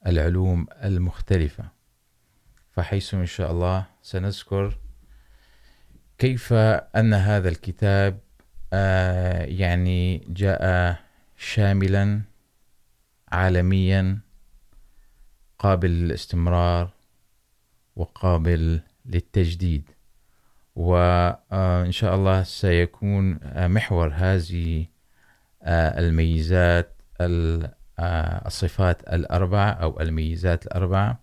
العلوم 0.07 0.67
المختلفة. 0.83 1.63
فحيث 2.71 3.13
إن 3.13 3.25
شاء 3.25 3.51
الله 3.51 3.85
سنذكر 4.01 4.77
كيف 6.17 6.53
أن 6.53 7.13
هذا 7.13 7.49
الكتاب 7.49 8.19
يعني 9.41 10.17
جاء 10.17 10.95
شاملا، 11.37 12.21
عالميا، 13.31 14.19
قابل 15.59 15.89
للاستمرار 15.89 16.89
وقابل 17.95 18.81
للتجديد. 19.05 19.91
وإن 20.75 21.91
شاء 21.91 22.15
الله 22.15 22.43
سيكون 22.43 23.39
محور 23.55 24.11
هذه 24.13 24.85
الميزات 25.67 26.95
الصفات 28.45 29.01
الأربعة 29.13 29.69
أو 29.71 29.99
الميزات 30.01 30.65
الأربعة 30.65 31.19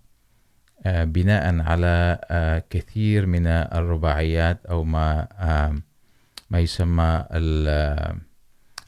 بناء 0.87 1.61
على 1.61 2.19
كثير 2.71 3.27
من 3.27 3.47
الرباعيات 3.47 4.67
أو 4.67 4.85
ما 4.85 5.29
ما 6.51 6.61
يسمى 6.61 7.25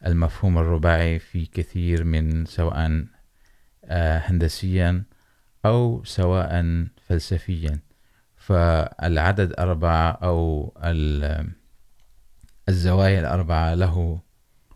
المفهوم 0.07 0.59
الرباعي 0.59 1.19
في 1.19 1.47
كثير 1.47 2.05
من 2.05 2.47
سواء 2.47 3.05
هندسيا 4.27 5.03
أو 5.67 6.05
سواء 6.05 6.65
فلسفيا 7.07 7.79
فالعدد 8.47 9.55
أربعة 9.59 10.11
أو 10.11 10.73
الزوايا 12.69 13.21
الأربعة 13.21 13.75
له 13.75 14.21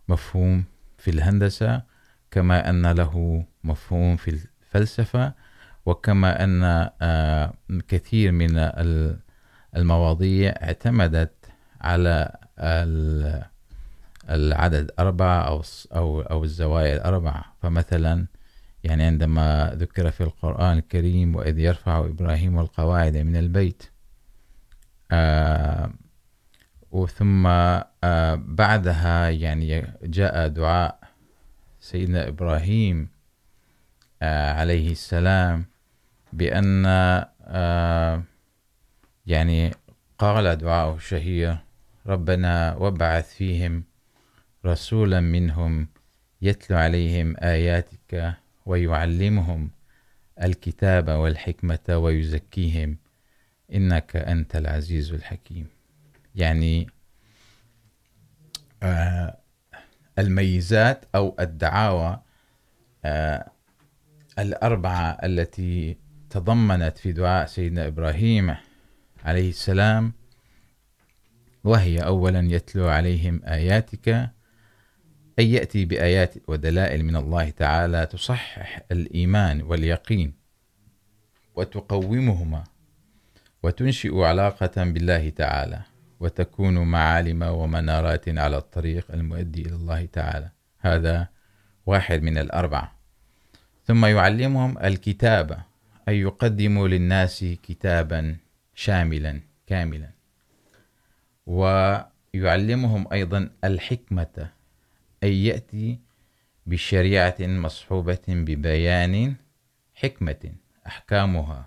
مفهوم 0.09 0.65
في 0.99 1.11
الهندسة، 1.11 1.83
كما 2.31 2.71
أن 2.71 2.87
له 2.87 3.45
مفهوم 3.65 4.17
في 4.17 4.31
الفلسفة، 4.31 5.33
وكما 5.87 6.45
أن 6.45 6.91
كثير 7.89 8.33
من 8.33 8.71
المواضيع 9.77 10.51
اعتمدت 10.63 11.33
على 11.81 12.37
العدد 14.31 14.91
أربعة 14.99 15.63
أو 15.93 16.21
أو 16.21 16.45
الزوايا 16.45 16.97
الأربعة 16.97 17.45
فمثلا 17.63 18.27
يعني 18.85 19.05
عندما 19.05 19.73
ذكر 19.75 20.11
في 20.11 20.21
القرآن 20.21 20.79
الكريم 20.79 21.37
وإذ 21.37 21.59
يرفع 21.59 21.99
إبراهيم 21.99 22.59
القواعد 22.59 23.17
من 23.17 23.37
البيت، 23.37 23.83
آه، 25.13 25.91
وثم، 26.91 27.47
آه، 27.47 28.35
بعدها 28.35 29.31
يعني 29.31 29.93
جاء 30.03 30.49
دعاء 30.49 30.99
سيدنا 31.81 32.29
إبراهيم، 32.29 33.09
آه، 34.23 34.53
عليه 34.53 34.93
السلام 34.93 35.65
بأن، 36.33 36.85
آه، 36.87 38.23
يعني 39.27 39.75
قال 40.19 40.57
دعاءه 40.57 40.95
الشهير، 40.95 41.57
ربنا 42.07 42.75
وابعث 42.75 43.35
فيهم 43.35 43.85
رسولا 44.67 45.21
منهم 45.21 45.89
يتلو 46.43 46.77
عليهم 46.77 47.37
آياتك 47.39 48.35
ويعلمهم 48.69 49.71
الكتاب 50.43 51.09
والحكمة 51.09 51.79
ويزكيهم 51.89 52.97
إنك 53.75 54.17
أنت 54.17 54.57
العزيز 54.57 55.13
الحكيم. 55.13 55.67
يعني 56.35 56.87
الميزات 60.19 61.05
أو 61.15 61.37
الدعاوى 61.41 62.21
الأربعة 64.39 65.11
التي 65.11 65.97
تضمنت 66.31 66.99
في 66.99 67.13
دعاء 67.13 67.47
سيدنا 67.47 67.87
إبراهيم 67.87 68.57
عليه 69.25 69.49
السلام، 69.49 70.13
وهي 71.65 71.99
أولا 71.99 72.41
يتلو 72.41 72.89
عليهم 72.89 73.43
آياتك 73.45 74.31
أي 75.39 75.53
يأتي 75.53 75.85
بآيات 75.85 76.35
ودلائل 76.49 77.05
من 77.05 77.17
الله 77.17 77.51
تعالى 77.51 78.07
تصحح 78.07 78.81
الإيمان 78.93 79.63
واليقين 79.63 80.33
وتقومهما 81.57 82.65
وتنشئ 83.63 84.21
علاقة 84.21 84.85
بالله 84.85 85.29
تعالى 85.29 85.83
وتكون 86.21 86.79
معالم 86.79 87.43
ومنارات 87.43 88.29
على 88.29 88.57
الطريق 88.57 89.07
المؤدي 89.15 89.63
إلى 89.63 89.75
الله 89.75 90.07
تعالى. 90.07 90.51
هذا 90.79 91.29
واحد 91.87 92.23
من 92.23 92.39
الأربعة. 92.39 92.93
ثم 93.85 94.07
يعلمهم 94.07 94.79
الكتابة 94.79 95.59
أي 96.09 96.21
يقدم 96.21 96.87
للناس 96.87 97.45
كتابا 97.63 98.37
شاملا، 98.75 99.41
كاملا. 99.67 100.11
ويعلمهم 101.47 103.07
أيضا 103.13 103.51
الحكمة 103.65 104.49
أي 105.23 105.45
يأتي 105.45 105.99
بشريعة 106.67 107.37
مصحوبة 107.41 108.25
ببيان 108.29 109.35
حكمة، 109.95 110.53
أحكامها. 110.87 111.67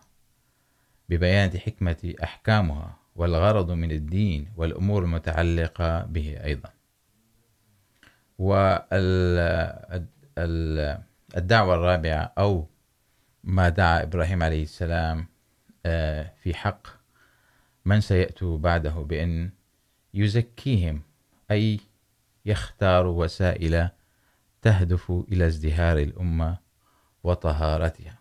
ببيان 1.09 1.57
حكمة 1.57 2.13
أحكامها 2.23 2.97
والغرض 3.15 3.71
من 3.71 3.91
الدين 3.91 4.47
والأمور 4.57 5.03
المتعلقة 5.03 6.03
به 6.05 6.43
أيضا. 6.43 6.69
والدعوة 8.37 8.95
الرابعة 11.75 12.33
أو 12.37 12.67
ما 13.43 13.69
دعا 13.69 14.03
إبراهيم 14.03 14.43
عليه 14.43 14.63
السلام 14.63 15.25
في 16.43 16.53
حق 16.53 16.87
من 17.85 18.01
سيأتوا 18.01 18.57
بعده 18.57 18.91
بأن 18.91 19.49
يزكيهم، 20.13 21.01
أي 21.51 21.79
يختار 22.45 23.07
وسائل 23.07 23.89
تهدف 24.61 25.11
إلى 25.11 25.47
ازدهار 25.47 25.97
الأمة 25.97 26.57
وطهارتها. 27.23 28.19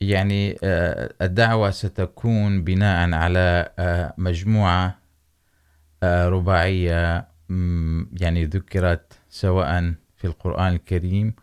يعني 0.00 0.58
الدعوة 1.22 1.70
ستكون 1.70 2.64
بناء 2.64 3.12
على 3.12 3.72
مجموعة 4.18 4.98
رباعية 6.04 7.28
يعني 8.20 8.44
ذكرت 8.44 9.18
سواء 9.28 9.94
في 10.16 10.24
القرآن 10.24 10.72
الكريم، 10.72 11.34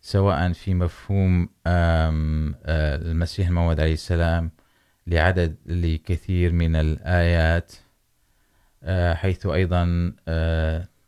سواء 0.00 0.52
في 0.52 0.74
مفهوم 0.74 1.48
المسيح 1.66 3.48
الموعود 3.48 3.80
عليه 3.80 3.92
السلام، 3.92 4.50
لعدد، 5.06 5.56
لكثير 5.66 6.52
من 6.52 6.76
الآيات. 6.76 7.72
حيث 9.14 9.46
أيضا 9.46 10.12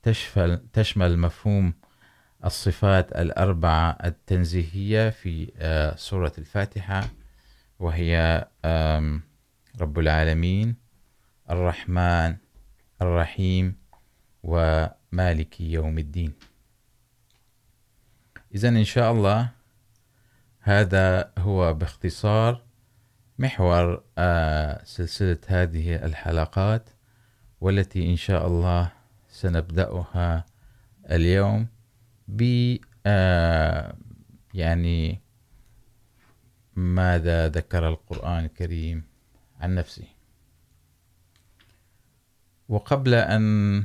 تشمل 0.02 0.66
تشمل 0.72 1.18
مفهوم 1.18 1.74
الصفات 2.44 3.12
الأربعة 3.12 3.98
التنزيهية 4.04 5.10
في 5.10 5.52
سورة 5.96 6.32
الفاتحة، 6.38 7.08
وهي 7.78 8.44
رب 9.80 9.98
العالمين، 9.98 10.76
الرحمن، 11.50 12.36
الرحيم، 13.02 13.76
ومالك 14.42 15.60
يوم 15.60 15.98
الدين. 15.98 16.32
إذن 18.54 18.76
إن 18.76 18.84
شاء 18.84 19.12
الله 19.12 19.48
هذا 20.60 21.32
هو 21.38 21.74
باختصار 21.74 22.62
محور 23.38 24.04
سلسلة 24.84 25.38
هذه 25.46 26.04
الحلقات. 26.04 26.88
والتي 27.64 28.10
إن 28.10 28.16
شاء 28.16 28.46
الله 28.46 28.92
سنبدأها 29.28 30.46
اليوم 31.10 31.66
ب 32.28 32.42
يعني 34.54 35.20
ماذا 36.76 37.48
ذكر 37.48 37.88
القرآن 37.88 38.44
الكريم 38.44 39.04
عن 39.60 39.74
نفسه. 39.74 40.06
وقبل 42.68 43.14
أن 43.14 43.84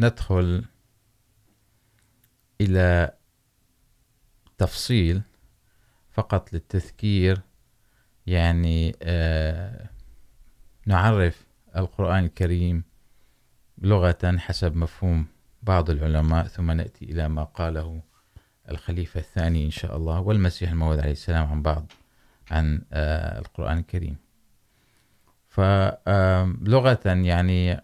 ندخل 0.00 0.64
إلى 2.60 3.12
تفصيل 4.58 5.22
فقط 6.10 6.52
للتذكير، 6.52 7.40
يعني 8.26 8.96
نعرف 10.86 11.46
القرآن 11.76 12.24
الكريم 12.24 12.84
لغة 13.78 14.36
حسب 14.38 14.76
مفهوم 14.76 15.26
بعض 15.62 15.90
العلماء، 15.90 16.46
ثم 16.46 16.70
نأتي 16.70 17.04
إلى 17.04 17.28
ما 17.28 17.44
قاله 17.44 18.00
الخليفة 18.70 19.20
الثاني 19.20 19.64
إن 19.64 19.70
شاء 19.70 19.96
الله 19.96 20.20
والمسيح 20.20 20.70
الموعود 20.70 20.98
عليه 20.98 21.12
السلام 21.12 21.46
عن 21.50 21.62
بعض، 21.62 21.92
عن 22.50 22.82
القرآن 22.92 23.78
الكريم. 23.78 24.16
فلغة 25.48 27.00
يعني 27.04 27.74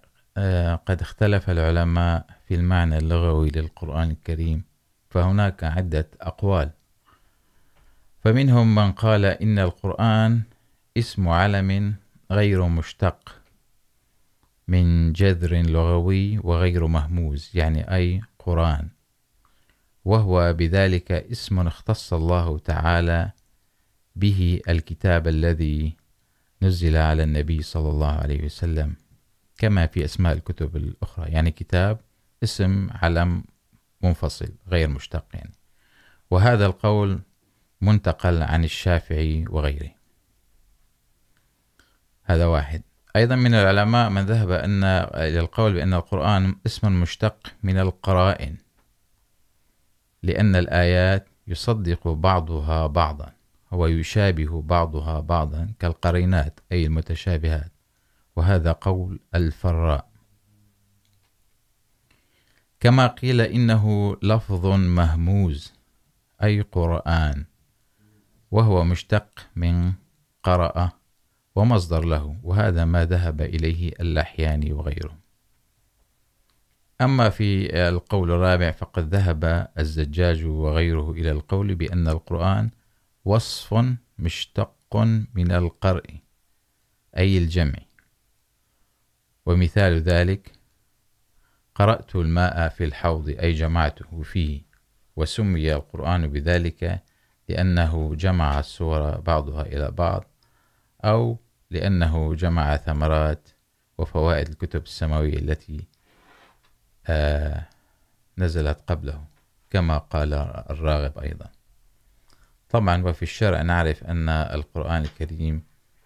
قد 0.86 1.00
اختلف 1.00 1.50
العلماء 1.50 2.26
في 2.48 2.54
المعنى 2.54 2.98
اللغوي 2.98 3.50
للقرآن 3.50 4.10
الكريم، 4.10 4.64
فهناك 5.10 5.64
عدة 5.64 6.08
أقوال. 6.20 6.70
فمنهم 8.24 8.74
من 8.74 8.92
قال 8.92 9.24
إن 9.24 9.58
القرآن 9.58 10.42
اسم 10.98 11.28
علم 11.28 11.94
غير 12.30 12.66
مشتق. 12.66 13.41
من 14.68 15.12
جذر 15.12 15.62
لغوي 15.62 16.38
وغير 16.38 16.86
مهموز، 16.86 17.50
يعني 17.54 17.94
أي 17.94 18.20
قرآن. 18.38 18.88
وهو 20.04 20.52
بذلك 20.52 21.12
اسم 21.12 21.66
اختص 21.66 22.12
الله 22.12 22.58
تعالى 22.58 23.30
به 24.16 24.60
الكتاب 24.68 25.28
الذي 25.28 25.96
نزل 26.62 26.96
على 26.96 27.22
النبي 27.22 27.62
صلى 27.62 27.88
الله 27.88 28.12
عليه 28.12 28.44
وسلم، 28.44 28.96
كما 29.58 29.86
في 29.86 30.04
أسماء 30.04 30.32
الكتب 30.32 30.76
الأخرى. 30.76 31.30
يعني 31.30 31.50
كتاب، 31.50 32.00
اسم، 32.42 32.88
علم، 32.90 33.44
منفصل، 34.02 34.48
غير 34.68 34.88
مشتق، 34.88 35.24
يعني. 35.34 35.54
وهذا 36.30 36.66
القول 36.66 37.20
منتقل 37.80 38.42
عن 38.42 38.64
الشافعي 38.64 39.44
وغيره. 39.48 39.90
هذا 42.22 42.46
واحد. 42.46 42.82
أيضا 43.16 43.36
من 43.36 43.54
العلماء 43.54 44.10
من 44.10 44.22
ذهب 44.22 44.50
أن 44.50 44.84
إلى 44.84 45.40
القول 45.40 45.72
بأن 45.72 45.94
القرآن 45.94 46.56
اسم 46.66 47.00
مشتق 47.00 47.52
من 47.62 47.78
القرائن، 47.78 48.56
لأن 50.22 50.56
الآيات 50.56 51.28
يصدق 51.46 52.08
بعضها 52.08 52.86
بعضا، 52.86 53.32
ويشابه 53.70 54.62
بعضها 54.62 55.20
بعضا 55.20 55.72
كالقرينات، 55.78 56.60
أي 56.72 56.86
المتشابهات، 56.86 57.72
وهذا 58.36 58.72
قول 58.72 59.20
الفراء. 59.34 60.08
كما 62.80 63.06
قيل 63.06 63.40
إنه 63.40 64.16
لفظ 64.22 64.66
مهموز، 64.66 65.72
أي 66.42 66.60
قرآن، 66.60 67.44
وهو 68.50 68.84
مشتق 68.84 69.28
من 69.56 69.92
قرأ 70.42 71.01
ومصدر 71.54 72.04
له، 72.04 72.36
وهذا 72.42 72.84
ما 72.84 73.04
ذهب 73.04 73.40
إليه 73.40 73.92
اللحياني 74.00 74.72
وغيره. 74.72 75.18
أما 77.00 77.30
في 77.30 77.78
القول 77.88 78.30
الرابع 78.30 78.70
فقد 78.70 79.14
ذهب 79.14 79.68
الزجاج 79.78 80.44
وغيره 80.44 81.10
إلى 81.10 81.30
القول 81.30 81.74
بأن 81.74 82.08
القرآن 82.08 82.70
وصف 83.24 83.84
مشتق 84.18 84.96
من 85.34 85.52
القرء، 85.52 86.20
أي 87.16 87.38
الجمع. 87.38 87.78
ومثال 89.46 90.02
ذلك، 90.02 90.52
قرأت 91.74 92.16
الماء 92.16 92.68
في 92.68 92.84
الحوض، 92.84 93.28
أي 93.28 93.52
جمعته 93.52 94.22
فيه، 94.22 94.62
وسمي 95.16 95.74
القرآن 95.74 96.26
بذلك 96.26 97.02
لأنه 97.48 98.14
جمع 98.14 98.58
السور 98.58 99.20
بعضها 99.20 99.62
إلى 99.62 99.90
بعض. 99.90 100.31
أو 101.04 101.38
لأنه 101.70 102.34
جمع 102.34 102.76
ثمرات 102.76 103.48
وفوائد 103.98 104.48
الكتب 104.48 104.82
السماوية 104.82 105.38
التي 105.38 105.84
نزلت 108.38 108.78
قبله، 108.86 109.24
كما 109.70 109.98
قال 109.98 110.34
الراغب 110.70 111.18
أيضا. 111.18 111.50
طبعا 112.68 113.04
وفي 113.04 113.22
الشرع 113.22 113.62
نعرف 113.62 114.04
أن 114.04 114.28
القرآن 114.28 115.02
الكريم 115.02 115.62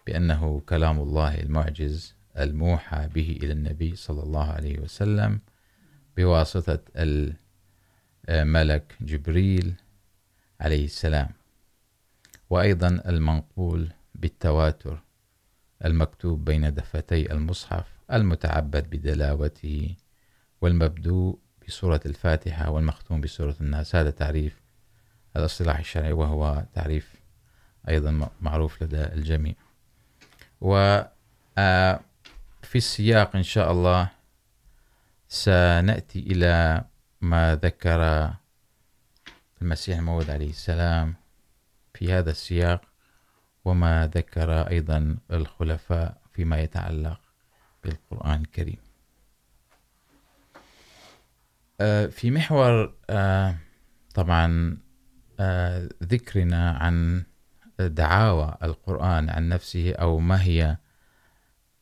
بأنه 0.06 0.60
كلام 0.60 1.00
الله 1.00 1.34
المعجز 1.40 2.14
الموحى 2.38 3.08
به 3.08 3.38
إلى 3.42 3.52
النبي 3.52 3.96
صلى 3.96 4.22
الله 4.22 4.52
عليه 4.52 4.78
وسلم 4.78 5.40
بواسطة 6.16 6.78
الملك 8.28 8.96
جبريل 9.00 9.74
عليه 10.60 10.84
السلام، 10.84 11.28
وأيضا 12.50 12.88
المنقول 12.88 13.92
بالتواتر 14.20 15.02
المكتوب 15.84 16.44
بين 16.44 16.74
دفتي 16.74 17.32
المصحف 17.32 17.86
المتعبد 18.12 18.90
بدلاوته 18.90 19.96
والمبدوء 20.60 21.38
بسورة 21.68 22.00
الفاتحة 22.06 22.70
والمختوم 22.70 23.20
بسورة 23.20 23.56
الناس. 23.60 23.96
هذا 23.96 24.10
تعريف 24.10 24.60
الاصطلاح 25.36 25.78
الشرعي 25.78 26.12
وهو 26.12 26.64
تعريف 26.74 27.14
أيضا 27.88 28.30
معروف 28.40 28.82
لدى 28.82 29.04
الجميع. 29.04 29.54
وفي 30.60 31.98
السياق 32.74 33.36
إن 33.36 33.42
شاء 33.42 33.72
الله 33.72 34.10
سنأتي 35.28 36.18
إلى 36.18 36.84
ما 37.20 37.54
ذكر 37.56 38.30
المسيح 39.62 39.98
الموعود 39.98 40.30
عليه 40.30 40.50
السلام 40.50 41.14
في 41.94 42.12
هذا 42.12 42.30
السياق. 42.30 42.95
وما 43.66 44.06
ذكر 44.14 44.68
أيضا 44.70 45.16
الخلفاء 45.30 46.18
فيما 46.32 46.60
يتعلق 46.60 47.20
بالقرآن 47.84 48.40
الكريم. 48.40 48.78
في 52.10 52.30
محور 52.30 52.94
طبعا 54.14 54.76
ذكرنا 56.02 56.70
عن 56.70 57.24
دعاوى 57.78 58.56
القرآن 58.62 59.30
عن 59.30 59.48
نفسه 59.48 59.92
أو 59.92 60.18
ما 60.18 60.42
هي 60.42 60.76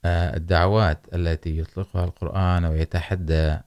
الدعوات 0.06 1.06
التي 1.14 1.58
يطلقها 1.58 2.04
القرآن 2.04 2.64
ويتحدى 2.64 3.58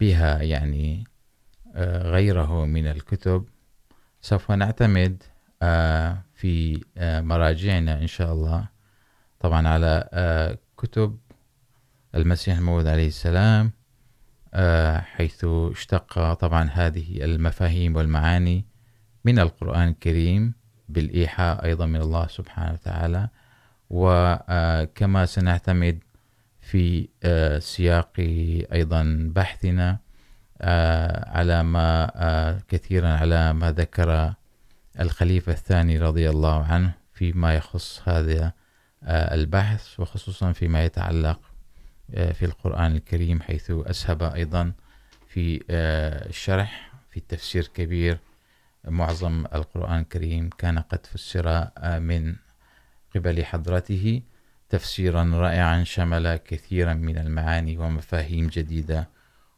بها، 0.00 0.42
يعني 0.42 1.04
غيره 2.14 2.64
من 2.64 2.86
الكتب. 2.86 3.48
سوف 4.20 4.50
نعتمد 4.50 5.22
في 6.38 6.84
مراجعنا 7.30 7.98
إن 8.02 8.06
شاء 8.06 8.32
الله. 8.32 8.68
طبعا 9.40 9.68
على 9.68 10.08
كتب 10.76 11.18
المسيح 12.14 12.56
الموعود 12.56 12.86
عليه 12.86 13.06
السلام 13.06 13.72
حيث 15.00 15.44
اشتق 15.44 16.32
طبعا 16.32 16.70
هذه 16.72 17.24
المفاهيم 17.24 17.96
والمعاني 17.96 18.64
من 19.24 19.38
القرآن 19.38 19.88
الكريم 19.88 20.54
بالإيحاء 20.88 21.64
أيضا 21.64 21.86
من 21.86 22.00
الله 22.00 22.26
سبحانه 22.26 22.72
وتعالى. 22.72 23.28
وكما 23.90 25.26
سنعتمد 25.26 25.98
في 26.60 27.08
سياق 27.58 28.12
أيضا 28.72 29.30
بحثنا 29.34 29.98
على 31.36 31.62
ما 31.62 32.60
كثيرا 32.68 33.08
على 33.08 33.52
ما 33.52 33.72
ذكر 33.72 34.34
الخليفة 35.00 35.52
الثاني 35.52 35.98
رضي 35.98 36.30
الله 36.30 36.64
عنه 36.64 36.92
فيما 37.12 37.54
يخص 37.54 38.08
هذا 38.08 38.52
البحث، 39.04 40.00
وخصوصا 40.00 40.52
فيما 40.52 40.84
يتعلق 40.84 41.40
في 42.08 42.44
القرآن 42.44 42.96
الكريم، 42.96 43.42
حيث 43.42 43.70
أسهب 43.70 44.22
أيضا 44.22 44.72
في 45.28 45.64
الشرح، 45.70 46.92
في 47.10 47.16
التفسير 47.16 47.66
كبير. 47.66 48.18
معظم 48.84 49.44
القرآن 49.54 50.00
الكريم 50.00 50.50
كان 50.58 50.78
قد 50.78 51.06
فسر 51.06 51.68
من 52.00 52.36
قبل 53.14 53.44
حضرته، 53.44 54.22
تفسيرا 54.68 55.24
رائعا، 55.24 55.84
شمل 55.84 56.36
كثيرا 56.36 56.94
من 56.94 57.18
المعاني 57.18 57.78
ومفاهيم 57.78 58.46
جديدة 58.46 59.08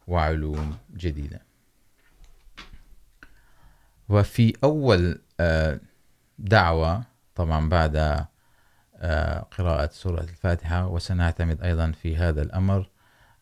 وعلوم 0.06 0.76
جديدة. 0.96 1.40
وفي 4.08 4.52
أول 4.64 5.20
دعوة. 6.38 7.04
طبعا 7.34 7.68
بعد 7.68 8.26
قراءة 9.50 9.90
سورة 9.92 10.20
الفاتحة، 10.20 10.86
وسنعتمد 10.86 11.62
أيضا 11.62 11.90
في 11.90 12.16
هذا 12.16 12.42
الأمر 12.42 12.90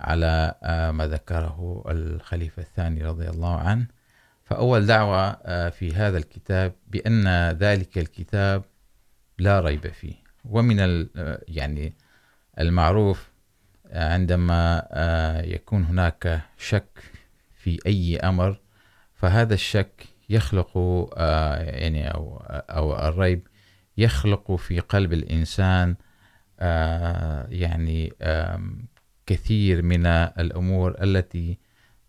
على 0.00 0.54
ما 0.94 1.06
ذكره 1.06 1.84
الخليفة 1.88 2.62
الثاني 2.62 3.04
رضي 3.04 3.28
الله 3.28 3.58
عنه. 3.58 3.86
فأول 4.44 4.86
دعوة 4.86 5.32
في 5.70 5.94
هذا 5.94 6.18
الكتاب 6.18 6.72
بأن 6.86 7.50
ذلك 7.50 7.98
الكتاب 7.98 8.64
لا 9.38 9.60
ريب 9.60 9.86
فيه. 9.88 10.14
ومن 10.44 11.06
يعني 11.48 11.96
المعروف 12.58 13.28
عندما 13.92 14.88
يكون 15.44 15.84
هناك 15.84 16.40
شك 16.58 16.98
في 17.54 17.78
أي 17.86 18.16
أمر، 18.16 18.60
فهذا 19.14 19.54
الشك 19.54 20.06
يخلق 20.28 20.78
يعني، 21.60 22.08
أو 22.08 22.36
أو 22.50 23.08
الريب 23.08 23.46
يخلق 23.96 24.52
في 24.52 24.80
قلب 24.80 25.12
الإنسان 25.12 25.96
يعني 27.50 28.12
كثير 29.26 29.82
من 29.82 30.06
الأمور 30.06 31.02
التي 31.02 31.58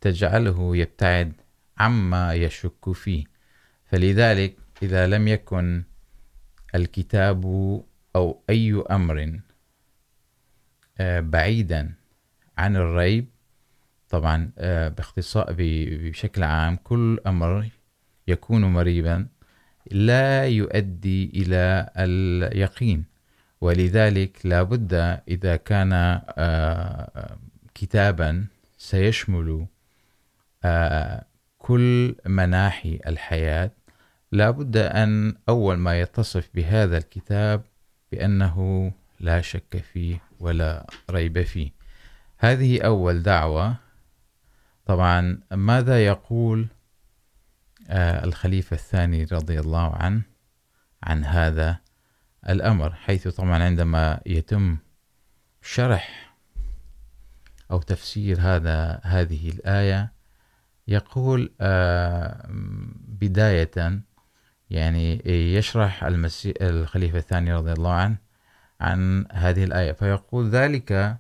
تجعله 0.02 0.78
يبتعد 0.78 1.34
عما 1.78 2.34
يشك 2.34 2.92
فيه. 2.92 3.24
فلذلك 3.86 4.58
إذا 4.84 5.08
لم 5.08 5.28
يكن 5.28 5.84
الكتاب 6.76 7.46
أو 8.16 8.44
أي 8.50 8.84
أمر 8.92 9.40
بعيدا 11.02 11.94
عن 12.58 12.76
الريب، 12.76 13.28
طبعا 14.10 14.52
باختصار 14.98 15.56
بشكل 15.58 16.44
عام 16.44 16.76
كل 16.76 17.20
أمر 17.28 17.70
يكون 18.30 18.66
مريبا 18.66 19.28
لا 19.92 20.48
يؤدي 20.48 21.32
إلى 21.36 21.90
اليقين. 21.98 23.06
ولذلك 23.62 24.46
لا 24.46 24.64
بد 24.64 24.94
إذا 25.28 25.56
كان 25.56 26.22
كتابا 27.76 28.46
سيشمل 28.78 29.66
كل 31.58 32.16
مناحي 32.26 33.00
الحياة. 33.08 33.72
لا 34.32 34.50
بد 34.52 34.78
أن 34.78 35.36
أول 35.50 35.78
ما 35.78 36.00
يتصف 36.02 36.50
بهذا 36.56 36.98
الكتاب 36.98 37.62
بأنه 38.12 38.92
لا 39.20 39.42
شك 39.42 39.84
فيه 39.94 40.22
ولا 40.40 40.88
ريب 41.10 41.42
فيه. 41.42 41.72
هذه 42.38 42.82
أول 42.82 43.24
دعوة. 43.24 43.76
طبعا 44.86 45.40
ماذا 45.52 46.06
يقول 46.06 46.68
الخليفة 47.92 48.74
الثاني 48.74 49.24
رضي 49.24 49.60
الله 49.60 49.96
عنه، 49.96 50.22
عن 51.04 51.26
هذا 51.26 51.78
الأمر، 52.50 52.94
حيث 52.94 53.28
طبعا 53.28 53.64
عندما 53.64 54.22
يتم 54.26 54.78
شرح 55.62 56.36
أو 57.72 57.82
تفسير 57.82 58.38
هذا، 58.42 59.00
هذه 59.04 59.50
الآية، 59.50 60.12
يقول 60.88 61.52
بداية، 63.08 64.02
يعني 64.70 65.22
يشرح 65.56 66.04
المسيح، 66.04 66.54
الخليفة 66.62 67.18
الثاني 67.18 67.54
رضي 67.54 67.74
الله 67.74 67.94
عنه 67.94 68.18
عن 68.82 69.26
هذه 69.32 69.64
الآية. 69.64 69.92
فيقول 69.92 70.50
ذلك 70.50 71.18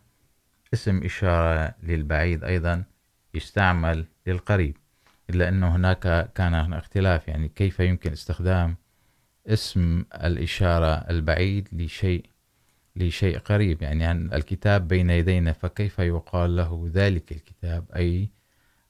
اسم 0.73 1.03
إشارة 1.03 1.75
للبعيد 1.83 2.43
أيضا، 2.43 2.83
يستعمل 3.33 4.05
للقريب. 4.27 4.77
إلا 5.29 5.49
أنه 5.49 5.75
هناك 5.75 6.33
كان 6.33 6.73
اختلاف. 6.73 7.27
يعني 7.27 7.49
كيف 7.49 7.79
يمكن 7.79 8.11
استخدام 8.11 8.77
اسم 9.47 10.05
الإشارة 10.13 10.93
البعيد 11.09 11.69
لشيء 11.71 12.25
لشيء 12.95 13.37
قريب؟ 13.37 13.81
يعني 13.81 14.05
عن 14.05 14.33
الكتاب 14.33 14.87
بين 14.87 15.09
يدينا، 15.09 15.53
فكيف 15.53 15.99
يقال 15.99 16.55
له 16.55 16.89
ذلك 16.93 17.31
الكتاب؟ 17.31 17.85
أي 17.95 18.29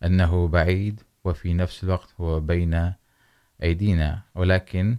أنه 0.03 0.47
بعيد 0.47 1.01
وفي 1.23 1.53
نفس 1.53 1.83
الوقت 1.83 2.13
هو 2.19 2.39
بين 2.39 2.93
أيدينا. 3.63 4.21
ولكن 4.35 4.97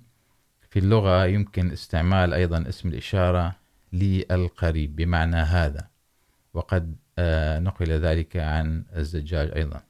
في 0.70 0.78
اللغة 0.78 1.26
يمكن 1.26 1.70
استعمال 1.72 2.34
أيضا 2.34 2.68
اسم 2.68 2.88
الإشارة 2.88 3.56
للقريب، 3.92 4.96
بمعنى 4.96 5.36
هذا. 5.36 5.88
وقد 6.54 6.96
نقل 7.58 7.90
ذلك 7.92 8.36
عن 8.36 8.84
الزجاج 8.96 9.50
أيضا. 9.56 9.82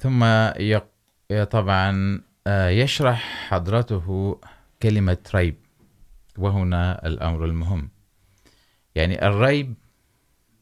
ثم 0.00 0.26
طبعا 1.50 2.20
يشرح 2.48 3.48
حضرته 3.48 4.40
كلمة 4.82 5.18
ريب، 5.34 5.56
وهنا 6.38 7.06
الأمر 7.06 7.44
المهم. 7.44 7.90
يعني 8.94 9.26
الريب 9.26 9.74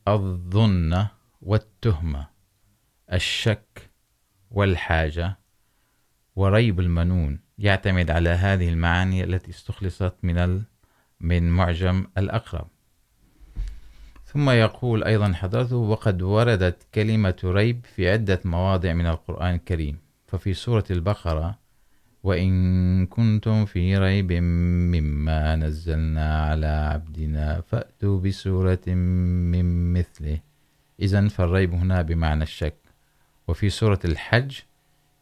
الظن 0.08 1.06
والتهمة، 1.42 2.26
الشك 3.12 3.90
والحاجة 4.50 5.38
وريب 6.36 6.80
المنون، 6.80 7.40
يعتمد 7.58 8.10
على 8.10 8.30
هذه 8.30 8.68
المعاني 8.68 9.24
التي 9.24 9.50
استخلصت 9.50 10.14
من 10.22 10.38
ال... 10.38 10.62
من 11.20 11.50
معجم 11.50 12.06
الأقرب. 12.18 12.68
ثم 14.34 14.50
يقول 14.50 15.04
أيضا 15.04 15.32
حضرته 15.32 15.76
وقد 15.76 16.22
وردت 16.22 16.86
كلمة 16.94 17.36
ريب 17.44 17.84
في 17.94 18.10
عدة 18.10 18.40
مواضع 18.44 18.92
من 18.92 19.06
القرآن 19.06 19.54
الكريم، 19.54 19.98
ففي 20.26 20.54
سورة 20.54 20.84
البقرة، 20.90 21.58
وإن 22.22 23.06
كنتم 23.06 23.64
في 23.64 23.98
ريب 23.98 24.32
مما 24.32 25.56
نزلنا 25.56 26.46
على 26.46 26.66
عبدنا 26.66 27.60
فأتوا 27.60 28.20
بسورة 28.20 28.86
من 28.88 29.92
مثله. 29.92 30.38
إذن 31.00 31.28
فالريب 31.28 31.74
هنا 31.74 32.02
بمعنى 32.02 32.42
الشك. 32.42 32.78
وفي 33.48 33.70
سورة 33.70 34.00
الحج، 34.04 34.58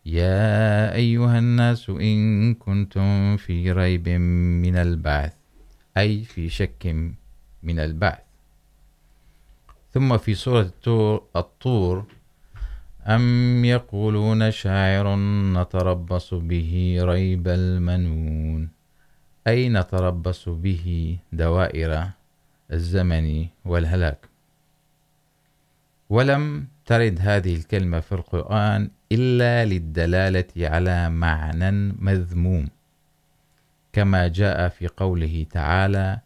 يا 0.07 0.95
أيها 0.95 1.39
الناس 1.39 1.91
إن 1.91 2.55
كنتم 2.55 3.37
في 3.37 3.73
ريب 3.73 4.09
من 4.09 4.77
البعث. 4.77 5.35
أي 5.97 6.25
في 6.25 6.49
شك 6.49 6.97
من 7.63 7.79
البعث. 7.79 8.22
ثم 9.93 10.19
في 10.19 10.35
سورة 10.35 10.73
الطور، 11.37 12.05
أم 13.07 13.65
يقولون 13.65 14.51
شاعر 14.51 15.17
نتربص 15.53 16.35
به 16.35 16.99
ريب 17.01 17.49
المنون؟ 17.49 18.69
أي 19.47 19.69
نتربص 19.69 20.49
به 20.49 21.17
دوائر 21.33 22.09
الزمن 22.73 23.47
والهلاك؟ 23.65 24.29
ولم 26.11 26.67
ترد 26.87 27.19
هذه 27.21 27.57
الكلمة 27.57 28.01
في 28.01 28.13
القرآن 28.13 28.91
إلا 29.13 29.65
للدلالة 29.65 30.69
على 30.69 31.11
معنى 31.11 31.71
مذموم، 31.99 32.69
كما 33.93 34.29
جاء 34.29 34.69
في 34.69 34.87
قوله 34.87 35.47
تعالى 35.51 36.21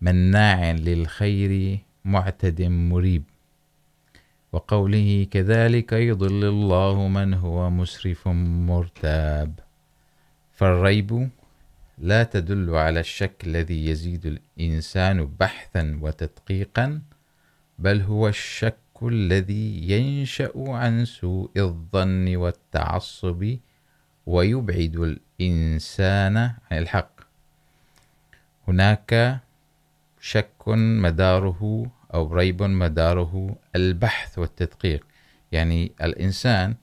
مناع 0.00 0.70
للخير 0.70 1.78
معتد 2.06 2.62
مريب. 2.62 3.22
وقوله 4.52 5.26
كذلك 5.30 5.92
يضل 5.92 6.44
الله 6.44 7.08
من 7.08 7.34
هو 7.34 7.70
مسرف 7.70 8.28
مرتاب. 8.68 9.60
فالريب 10.52 11.28
لا 11.98 12.22
تدل 12.22 12.74
على 12.74 13.00
الشك 13.00 13.36
الذي 13.46 13.86
يزيد 13.86 14.26
الإنسان 14.26 15.26
بحثا 15.40 15.98
وتدقيقا، 16.02 17.00
بل 17.78 18.00
هو 18.00 18.28
الشك 18.28 18.76
الذي 19.02 19.90
ينشأ 19.90 20.52
عن 20.56 21.04
سوء 21.04 21.50
الظن 21.56 22.36
والتعصب 22.36 23.56
ويبعد 24.26 24.96
الإنسان 24.96 26.36
عن 26.36 26.78
الحق. 26.78 27.20
هناك 28.68 29.40
شك 30.20 30.68
مداره 30.68 31.90
أو 32.16 32.34
ريب 32.34 32.62
مداره 32.62 33.56
البحث 33.76 34.38
والتدقيق. 34.38 35.06
يعني 35.52 35.92
الإنسان 36.02 36.74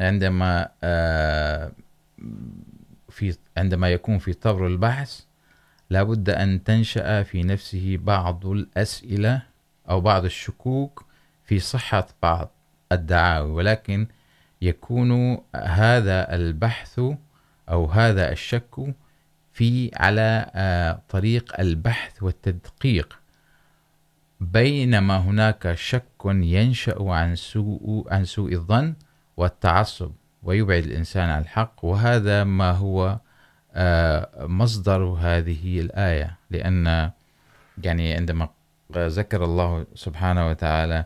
عندما 0.00 0.68
في، 3.08 3.36
عندما 3.56 3.88
يكون 3.88 4.18
في 4.18 4.32
طور 4.32 4.66
البحث 4.66 5.20
لابد 5.90 6.30
أن 6.30 6.64
تنشأ 6.64 7.22
في 7.22 7.42
نفسه 7.42 7.98
بعض 8.02 8.46
الأسئلة 8.46 9.42
أو 9.90 10.00
بعض 10.00 10.24
الشكوك 10.24 11.04
في 11.44 11.58
صحة 11.58 12.06
بعض 12.22 12.50
الدعاوي 12.92 13.50
ولكن 13.50 14.06
يكون 14.62 15.38
هذا 15.56 16.34
البحث 16.34 17.00
أو 17.68 17.86
هذا 17.86 18.32
الشك 18.32 18.94
في، 19.52 19.90
على 19.96 21.00
طريق 21.08 21.60
البحث 21.60 22.22
والتدقيق. 22.22 23.18
بينما 24.40 25.18
هناك 25.18 25.74
شك 25.74 26.24
ينشأ 26.24 26.96
عن 27.00 27.36
سوء 27.36 28.06
عن 28.10 28.24
سوء 28.24 28.52
الظن 28.52 28.94
والتعصب، 29.36 30.12
ويبعد 30.42 30.84
الإنسان 30.84 31.28
عن 31.28 31.42
الحق، 31.42 31.84
وهذا 31.84 32.44
ما 32.44 32.70
هو 32.70 33.18
مصدر 34.38 35.02
هذه 35.04 35.80
الآية. 35.80 36.38
لأن، 36.50 37.10
يعني 37.82 38.14
عندما 38.14 38.48
ذكر 38.96 39.44
الله 39.44 39.86
سبحانه 39.94 40.48
وتعالى 40.48 41.04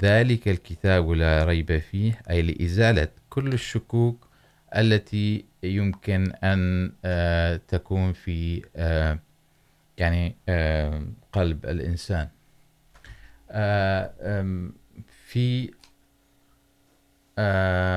ذلك 0.00 0.48
الكتاب 0.48 1.10
لا 1.10 1.44
ريب 1.44 1.78
فيه، 1.78 2.20
أي 2.30 2.42
لإزالة 2.42 3.08
كل 3.30 3.52
الشكوك 3.52 4.28
التي 4.76 5.44
يمكن 5.62 6.32
أن 6.44 6.92
تكون 7.68 8.12
في 8.12 8.62
يعني 9.98 10.36
قلب 11.32 11.66
الإنسان. 11.66 12.28
في 15.26 15.70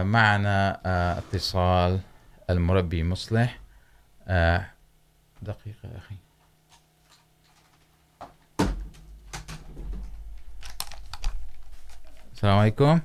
معنا 0.03 0.79
اتصال 1.17 1.99
المربي 2.49 3.03
مصلح. 3.03 3.59
دقيقة 5.41 5.83
يا 5.83 5.97
أخي. 5.97 6.15
السلام 12.33 12.57
عليكم. 12.57 12.99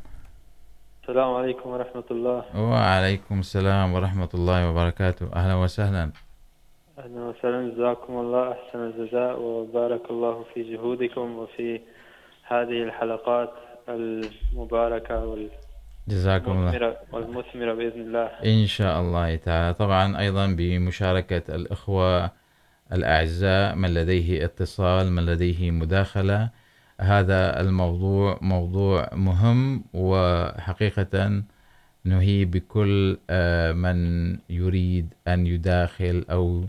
السلام 1.02 1.34
عليكم 1.34 1.70
ورحمة 1.70 2.04
الله. 2.10 2.56
وعليكم 2.56 3.40
السلام 3.40 3.92
ورحمة 3.92 4.28
الله 4.34 4.70
وبركاته. 4.70 5.32
أهلا 5.34 5.54
وسهلا. 5.54 6.10
أهلا 6.98 7.20
وسهلا 7.20 7.74
جزاكم 7.74 8.12
الله 8.12 8.52
أحسن 8.52 8.78
الجزاء 8.78 9.40
وبارك 9.40 10.10
الله 10.10 10.44
في 10.54 10.62
جهودكم 10.72 11.38
وفي 11.38 11.80
هذه 12.50 12.82
الحلقات 12.82 13.50
المباركة 13.88 15.24
وال... 15.24 15.48
جزاكم 16.08 16.50
الله. 16.50 16.96
والمثمرة, 17.12 17.74
بإذن 17.74 18.00
الله. 18.00 18.26
إن 18.26 18.66
شاء 18.66 19.00
الله 19.00 19.36
تعالى. 19.36 19.74
طبعا 19.74 20.20
أيضا 20.20 20.46
بمشاركة 20.46 21.54
الإخوة 21.54 22.30
الأعزاء 22.92 23.74
من 23.74 23.94
لديه 23.94 24.44
اتصال 24.44 25.12
من 25.12 25.26
لديه 25.26 25.70
مداخلة. 25.70 26.50
هذا 27.00 27.60
الموضوع 27.60 28.38
موضوع 28.42 29.08
مهم 29.12 29.84
وحقيقة 29.94 31.42
نهي 32.04 32.44
بكل 32.44 33.18
من 33.74 33.98
يريد 34.50 35.14
أن 35.28 35.46
يداخل 35.46 36.24
أو 36.30 36.64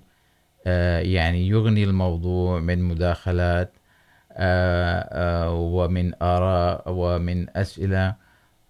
يعني 1.15 1.47
يغني 1.47 1.83
الموضوع 1.83 2.59
من 2.59 2.83
مداخلات. 2.83 3.73
ومن 5.75 6.11
آراء 6.21 6.83
ومن 6.87 7.57
أسئلة 7.57 8.15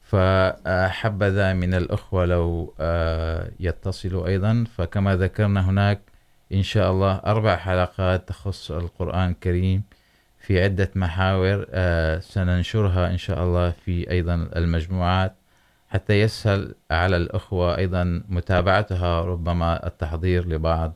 فحبذا 0.01 1.53
من 1.53 1.73
الأخوة 1.73 2.25
لو 2.25 2.73
يتصلوا 3.59 4.27
أيضا. 4.27 4.65
فكما 4.77 5.15
ذكرنا 5.15 5.69
هناك 5.69 5.99
إن 6.53 6.63
شاء 6.63 6.91
الله 6.91 7.21
أربع 7.25 7.55
حلقات 7.55 8.27
تخص 8.29 8.71
القرآن 8.71 9.29
الكريم 9.29 9.83
في 10.39 10.63
عدة 10.63 10.91
محاور 10.95 11.65
سننشرها 12.19 13.11
إن 13.11 13.17
شاء 13.17 13.43
الله 13.43 13.69
في 13.69 14.11
أيضا 14.11 14.49
المجموعات. 14.55 15.35
حتى 15.89 16.21
يسهل 16.21 16.75
على 16.91 17.17
الأخوة 17.17 17.77
أيضا 17.77 18.23
متابعتها 18.29 19.21
ربما 19.21 19.87
التحضير 19.87 20.47
لبعض 20.47 20.93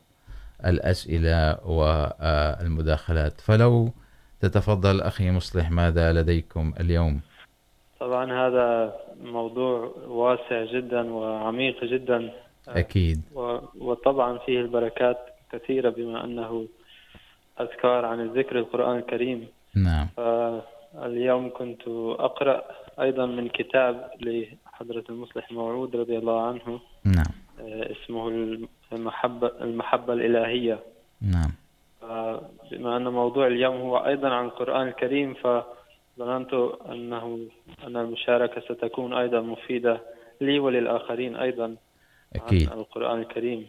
الأسئلة 0.66 1.59
والمداخلات. 1.66 3.41
فلو 3.41 3.93
تتفضل 4.45 5.01
أخي 5.01 5.31
مصلح 5.31 5.71
ماذا 5.71 6.13
لديكم 6.13 6.73
اليوم؟ 6.79 7.21
طبعا 7.99 8.25
هذا 8.47 8.95
موضوع 9.23 9.93
واسع 10.07 10.63
جدا 10.63 11.13
وعميق 11.13 11.83
جدا. 11.83 12.31
أكيد. 12.67 13.21
وطبعا 13.79 14.37
فيه 14.37 14.59
البركات 14.59 15.17
كثيرة 15.51 15.89
بما 15.89 16.23
أنه 16.23 16.67
أذكار 17.61 18.05
عن 18.05 18.19
الذكر 18.21 18.59
القرآن 18.59 18.97
الكريم. 18.97 19.47
نعم. 19.75 20.07
فاليوم 20.17 21.49
كنت 21.49 21.81
أقرأ 22.19 22.63
أيضا 23.01 23.25
من 23.25 23.49
كتاب 23.49 24.11
لحضرة 24.21 25.03
المصلح 25.09 25.51
موعود 25.51 25.95
رضي 25.95 26.17
الله 26.17 26.47
عنه. 26.47 26.79
نعم. 27.05 27.33
اسمه 27.59 28.27
المحبة, 28.91 29.51
المحبة 29.61 30.13
الإلهية. 30.13 30.79
نعم. 31.21 31.51
بما 32.71 32.97
أن 32.97 33.07
موضوع 33.07 33.47
اليوم 33.47 33.75
هو 33.75 33.97
أيضا 33.97 34.29
عن 34.29 34.45
القرآن 34.45 34.87
الكريم 34.87 35.33
فظننت 35.33 36.53
أنه 36.89 37.39
أن 37.87 37.97
المشاركة 37.97 38.61
ستكون 38.61 39.13
أيضا 39.13 39.41
مفيدة 39.41 40.01
لي 40.41 40.59
وللآخرين 40.59 41.35
أيضا 41.35 41.75
أكيد. 42.35 42.69
عن 42.71 42.77
القرآن 42.79 43.19
الكريم 43.19 43.67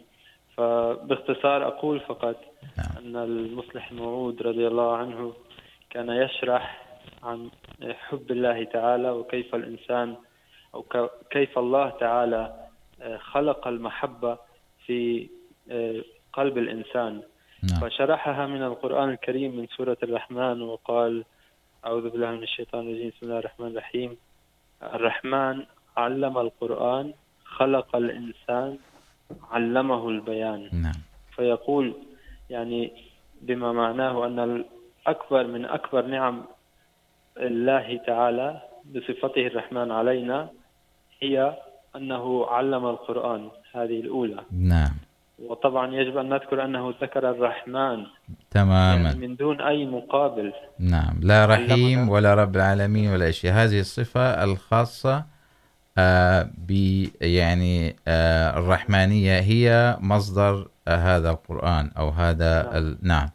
فباختصار 0.57 1.67
أقول 1.67 1.99
فقط 1.99 2.35
نعم. 2.77 3.05
أن 3.05 3.15
المصلح 3.15 3.91
الموعود 3.91 4.41
رضي 4.41 4.67
الله 4.67 4.95
عنه 4.95 5.33
كان 5.89 6.09
يشرح 6.09 6.87
عن 7.23 7.49
حب 7.93 8.31
الله 8.31 8.63
تعالى 8.63 9.09
وكيف 9.11 9.55
الإنسان 9.55 10.15
أو 10.75 10.85
كيف 11.31 11.59
الله 11.59 11.89
تعالى 11.89 12.67
خلق 13.17 13.67
المحبة 13.67 14.37
في 14.85 15.29
قلب 16.33 16.57
الإنسان 16.57 17.21
نعم. 17.63 17.79
فشرحها 17.81 18.47
من 18.47 18.63
القرآن 18.63 19.09
الكريم 19.09 19.57
من 19.57 19.67
سورة 19.67 19.97
الرحمن 20.03 20.61
وقال 20.61 21.23
أعوذ 21.85 22.09
بالله 22.09 22.31
من 22.31 22.43
الشيطان 22.43 22.81
الرجيم 22.87 23.09
بسم 23.09 23.25
الله 23.25 23.39
الرحمن 23.39 23.67
الرحيم. 23.67 24.17
الرحمن 24.83 25.65
علم 25.97 26.37
القرآن 26.37 27.13
خلق 27.43 27.95
الإنسان 27.95 28.77
علمه 29.51 30.09
البيان. 30.09 30.69
نعم. 30.73 30.99
فيقول 31.35 31.93
يعني 32.49 32.91
بما 33.41 33.71
معناه 33.71 34.25
أن 34.25 34.39
الأكبر 34.39 35.47
من 35.47 35.65
أكبر 35.65 36.05
نعم 36.05 36.45
الله 37.37 37.97
تعالى 38.07 38.61
بصفته 38.95 39.47
الرحمن 39.47 39.91
علينا 39.91 40.49
هي 41.19 41.57
أنه 41.95 42.45
علم 42.45 42.85
القرآن 42.85 43.49
هذه 43.73 43.99
الأولى. 43.99 44.43
نعم. 44.51 45.06
وطبعا 45.39 45.95
يجب 45.95 46.17
أن 46.17 46.29
نذكر 46.29 46.65
أنه 46.65 46.93
ذكر 47.01 47.29
الرحمن 47.29 48.05
تماما 48.51 49.09
يعني 49.09 49.27
من 49.27 49.35
دون 49.35 49.61
أي 49.61 49.85
مقابل 49.85 50.53
نعم 50.79 51.19
لا 51.21 51.45
رحيم. 51.45 52.09
ولا 52.09 52.33
رب 52.33 52.55
العالمين 52.55 53.11
ولا 53.11 53.31
شيء 53.31 53.51
هذه 53.51 53.79
الصفة 53.79 54.43
الخاصة 54.43 55.25
آه 55.97 56.49
ب 56.67 56.71
يعني 57.21 57.95
آه 58.07 58.59
الرحمانية 58.59 59.39
هي 59.39 59.97
مصدر 59.99 60.67
آه 60.87 60.95
هذا 60.95 61.29
القرآن 61.29 61.91
أو 61.97 62.09
هذا 62.09 62.63
نعم. 62.63 62.75
ال... 62.75 62.97
نعم 63.01 63.29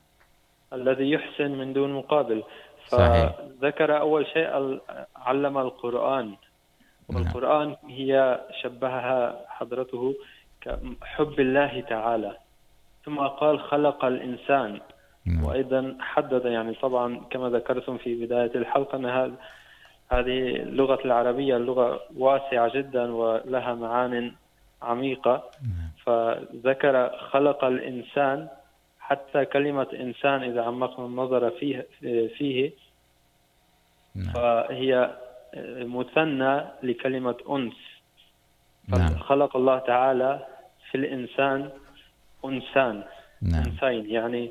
الذي 0.72 1.10
يحسن 1.10 1.50
من 1.50 1.72
دون 1.72 1.92
مقابل 1.92 2.42
صحيح. 2.88 3.32
فذكر 3.60 4.00
أول 4.00 4.26
شيء 4.26 4.78
علم 5.16 5.58
القرآن 5.58 6.24
نعم. 6.26 6.36
والقرآن 7.08 7.76
هي 7.88 8.40
شبهها 8.62 9.46
حضرته 9.48 10.14
كحب 10.62 11.40
الله 11.40 11.80
تعالى 11.80 12.36
ثم 13.04 13.18
قال 13.20 13.60
خلق 13.60 14.04
الإنسان. 14.04 14.80
وأيضا 15.44 15.96
حدد 16.00 16.44
يعني 16.44 16.74
طبعا 16.74 17.20
كما 17.30 17.48
ذكرتم 17.50 17.98
في 17.98 18.26
بداية 18.26 18.54
الحلقة 18.54 18.96
أن 18.96 19.06
هذا- 19.06 19.34
هذه 20.12 20.56
اللغة 20.56 20.98
العربية 21.04 21.56
لغة 21.58 22.00
واسعة 22.16 22.68
جدا 22.74 23.12
ولها 23.14 23.74
معان 23.74 24.32
عميقة 24.82 25.50
فذكر 26.04 27.10
خلق 27.18 27.64
الإنسان 27.64 28.48
حتى 29.00 29.44
كلمة 29.44 29.86
إنسان 30.00 30.42
إذا 30.42 30.62
عمقنا 30.62 31.06
النظر 31.06 31.50
فيه, 31.50 31.86
فيه. 32.38 32.70
فهي 34.34 35.10
مثنى 35.78 36.64
لكلمة 36.82 37.36
أنس. 37.50 37.74
فخلق 39.18 39.56
الله 39.56 39.78
تعالى 39.78 40.46
في 40.92 40.98
الإنسان 40.98 41.70
أنسان 42.44 43.04
نعم. 43.42 43.62
أنسين. 43.62 44.10
يعني 44.10 44.50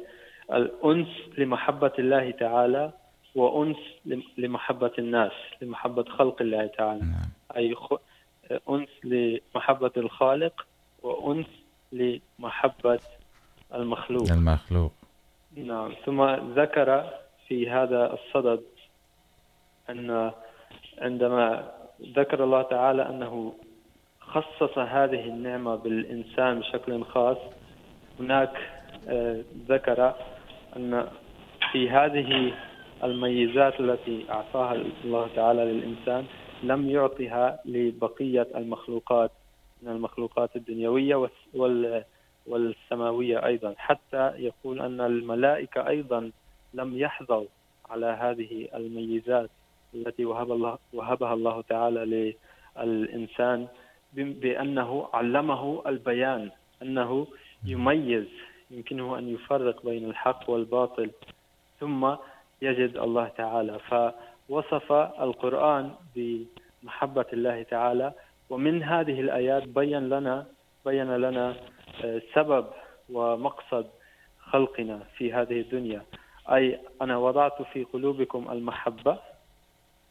الأنس 0.53 1.07
لمحبة 1.37 1.91
الله 1.99 2.31
تعالى 2.31 2.91
وأنس 3.35 3.77
لم- 4.05 4.23
لمحبة 4.37 4.91
الناس 4.99 5.31
لمحبة 5.61 6.03
خلق 6.03 6.41
الله 6.41 6.65
تعالى. 6.67 6.99
نعم. 7.01 7.29
أي 7.57 7.75
خ... 7.75 7.93
أنس 8.69 8.89
لمحبة 9.03 9.91
الخالق 9.97 10.65
وأنس 11.03 11.45
لمحبة 11.91 12.99
المخلوق. 13.75 14.31
المخلوق. 14.31 14.91
نعم. 15.55 15.93
ثم 16.05 16.21
ذكر 16.59 17.09
في 17.47 17.69
هذا 17.69 18.13
الصدد 18.13 18.61
أن 19.89 20.31
عندما 20.97 21.71
ذكر 22.15 22.43
الله 22.43 22.61
تعالى 22.61 23.09
أنه 23.09 23.53
خصص 24.31 24.77
هذه 24.77 25.25
النعمة 25.27 25.75
بالإنسان 25.75 26.59
بشكل 26.59 27.03
خاص. 27.03 27.37
هناك 28.19 28.53
ذكر 29.69 30.13
أن 30.75 31.07
في 31.71 31.89
هذه 31.89 32.53
الميزات 33.03 33.79
التي 33.79 34.25
أعطاها 34.29 34.73
الله 35.03 35.27
تعالى 35.35 35.65
للإنسان 35.65 36.25
لم 36.63 36.89
يعطها 36.89 37.59
لبقية 37.65 38.47
المخلوقات، 38.55 39.31
من 39.81 39.91
المخلوقات 39.91 40.55
الدنيوية 40.55 41.27
والسماوية 42.47 43.45
أيضا. 43.45 43.73
حتى 43.77 44.31
يقول 44.37 44.81
أن 44.81 45.01
الملائكة 45.01 45.87
أيضا 45.87 46.31
لم 46.73 46.97
يحظوا 46.97 47.45
على 47.89 48.05
هذه 48.05 48.67
الميزات 48.75 49.49
التي 49.95 50.25
وهب 50.25 50.51
الله، 50.51 50.77
وهبها 50.93 51.33
الله 51.33 51.61
تعالى 51.61 52.33
للإنسان. 52.77 53.63
ب- 53.63 53.80
بأنه 54.13 55.09
علمه 55.13 55.81
البيان، 55.87 56.51
أنه 56.81 57.27
يميز، 57.65 58.27
يمكنه 58.71 59.17
أن 59.17 59.33
يفرق 59.33 59.85
بين 59.85 60.05
الحق 60.05 60.49
والباطل، 60.49 61.11
ثم 61.79 62.15
يجد 62.61 62.97
الله 62.97 63.27
تعالى. 63.27 63.79
فوصف 63.79 64.91
القرآن 65.21 65.91
بمحبة 66.15 67.25
الله 67.33 67.63
تعالى، 67.63 68.13
ومن 68.49 68.83
هذه 68.83 69.21
الآيات 69.21 69.63
بين 69.63 70.09
لنا 70.09 70.45
بين 70.85 71.15
لنا 71.15 71.55
سبب 72.33 72.65
ومقصد 73.09 73.87
خلقنا 74.39 74.99
في 75.17 75.33
هذه 75.33 75.61
الدنيا. 75.61 76.01
أي 76.49 76.79
أنا 77.01 77.17
وضعت 77.17 77.61
في 77.61 77.83
قلوبكم 77.83 78.51
المحبة 78.51 79.17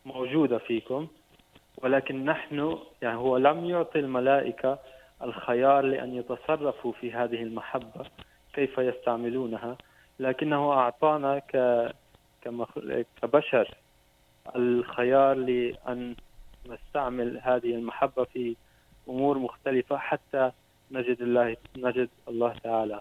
موجودة 0.07 0.59
فيكم 0.59 1.07
ولكن 1.77 2.25
نحن، 2.25 2.79
يعني 3.03 3.17
هو 3.17 3.37
لم 3.37 3.65
يعطي 3.65 3.99
الملائكة 3.99 4.79
الخيار 5.23 5.85
لأن 5.85 6.15
يتصرفوا 6.15 6.93
في 6.93 7.13
هذه 7.13 7.43
المحبة 7.43 8.07
كيف 8.53 8.79
يستعملونها، 8.79 9.77
لكنه 10.21 10.73
أعطانا 10.73 11.39
ك 11.39 11.93
كبشر 13.23 13.75
الخيار 14.57 15.37
لأن 15.37 16.17
نستعمل 16.67 17.41
هذه 17.43 17.75
المحبة 17.75 18.25
في 18.25 18.57
أمور 19.09 19.39
مختلفة 19.39 19.97
حتى 19.97 20.53
نجد 20.91 21.23
الله 21.23 21.57
نجد 21.77 22.09
الله 22.29 22.55
تعالى. 22.65 23.01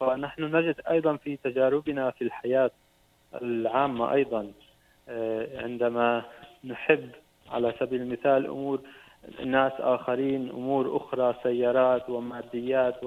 فنحن 0.00 0.56
نجد 0.56 0.80
أيضا 0.90 1.16
في 1.16 1.36
تجاربنا 1.36 2.10
في 2.10 2.24
الحياة 2.24 2.70
العامة 3.42 4.12
أيضا 4.12 4.52
عندما 5.54 6.24
نحب 6.64 7.10
على 7.50 7.74
سبيل 7.80 8.00
المثال 8.02 8.46
أمور 8.46 8.80
ناس 9.44 9.72
آخرين 9.78 10.50
أمور 10.50 10.96
أخرى 10.96 11.34
سيارات 11.42 12.10
وماديات 12.10 13.00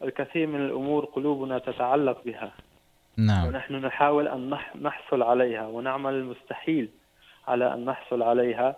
والكثير 0.00 0.46
من 0.46 0.60
الأمور 0.66 1.04
قلوبنا 1.04 1.58
تتعلق 1.58 2.24
بها. 2.24 2.52
نعم. 3.16 3.46
ونحن 3.48 3.74
نحاول 3.74 4.28
أن 4.28 4.50
نح- 4.56 4.76
نحصل 4.76 5.22
عليها 5.22 5.66
ونعمل 5.66 6.14
المستحيل 6.14 6.88
على 7.48 7.74
أن 7.74 7.84
نحصل 7.84 8.22
عليها. 8.22 8.76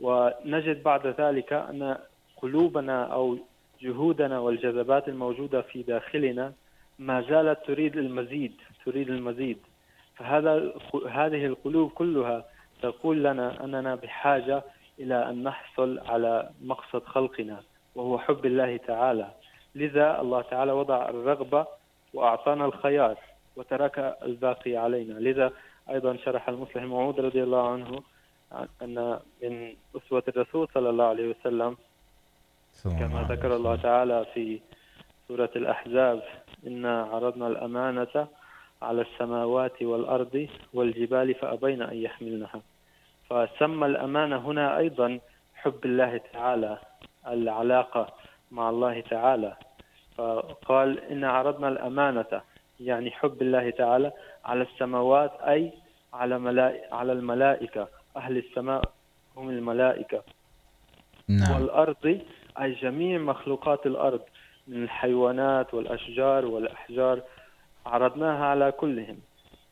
ونجد 0.00 0.82
بعد 0.82 1.06
ذلك 1.06 1.52
أن 1.52 1.96
قلوبنا 2.36 3.04
أو 3.04 3.38
جهودنا 3.82 4.38
والجذبات 4.38 5.08
الموجودة 5.08 5.62
في 5.62 5.82
داخلنا 5.82 6.52
ما 6.98 7.22
زالت 7.22 7.58
تريد 7.66 7.96
المزيد 7.96 8.52
تريد 8.84 9.08
المزيد. 9.10 9.58
فهذا 10.16 10.72
هذه 11.10 11.46
القلوب 11.46 11.90
كلها 11.90 12.44
تقول 12.82 13.24
لنا 13.24 13.64
أننا 13.64 13.94
بحاجة 13.94 14.62
إلى 14.98 15.28
أن 15.28 15.42
نحصل 15.42 15.98
على 15.98 16.50
مقصد 16.62 17.02
خلقنا 17.04 17.62
وهو 17.94 18.18
حب 18.18 18.46
الله 18.46 18.76
تعالى. 18.76 19.28
لذا 19.74 20.20
الله 20.20 20.42
تعالى 20.42 20.72
وضع 20.72 21.08
الرغبة 21.08 21.66
وأعطانا 22.14 22.64
الخيار 22.64 23.16
وترك 23.56 24.16
الباقي 24.22 24.76
علينا. 24.76 25.14
لذا 25.18 25.52
أيضا 25.90 26.16
شرح 26.16 26.48
المصلح 26.48 26.82
موعود 26.82 27.20
رضي 27.20 27.42
الله 27.42 27.68
عنه 27.68 28.02
أن 28.82 29.18
من 29.42 29.74
أسوة 29.96 30.22
الرسول 30.28 30.68
صلى 30.74 30.90
الله 30.90 31.04
عليه 31.04 31.28
وسلم 31.30 31.76
كما 32.84 33.26
ذكر 33.30 33.56
الله. 33.56 33.76
تعالى 33.76 34.26
في 34.34 34.60
سورة 35.28 35.50
الأحزاب 35.56 36.22
إنا 36.66 37.02
عرضنا 37.02 37.46
الأمانة 37.46 38.28
على 38.82 39.02
السماوات 39.02 39.82
والأرض 39.82 40.48
والجبال 40.74 41.34
فأبين 41.34 41.82
أن 41.82 41.96
يحملنها. 41.96 42.60
فسمى 43.32 43.86
الأمانة 43.86 44.36
هنا 44.36 44.78
أيضا 44.78 45.20
حب 45.54 45.84
الله 45.84 46.20
تعالى 46.32 46.78
العلاقة 47.26 48.12
مع 48.50 48.70
الله 48.70 49.00
تعالى. 49.00 49.56
فقال 50.16 51.04
إن 51.04 51.24
عرضنا 51.24 51.68
الأمانة 51.68 52.40
يعني 52.80 53.10
حب 53.10 53.42
الله 53.42 53.70
تعالى 53.70 54.12
على 54.44 54.62
السماوات 54.62 55.32
أي 55.40 55.72
على 56.14 56.34
على 56.92 57.12
الملائكة 57.12 57.88
أهل 58.16 58.36
السماء 58.36 58.82
هم 59.36 59.50
الملائكة. 59.50 60.22
نعم. 61.28 61.54
والأرض 61.54 62.20
أي 62.60 62.72
جميع 62.72 63.18
مخلوقات 63.18 63.86
الأرض 63.86 64.20
من 64.68 64.82
الحيوانات 64.82 65.74
والأشجار 65.74 66.46
والأحجار 66.46 67.20
عرضناها 67.86 68.44
على 68.44 68.72
كلهم. 68.72 69.18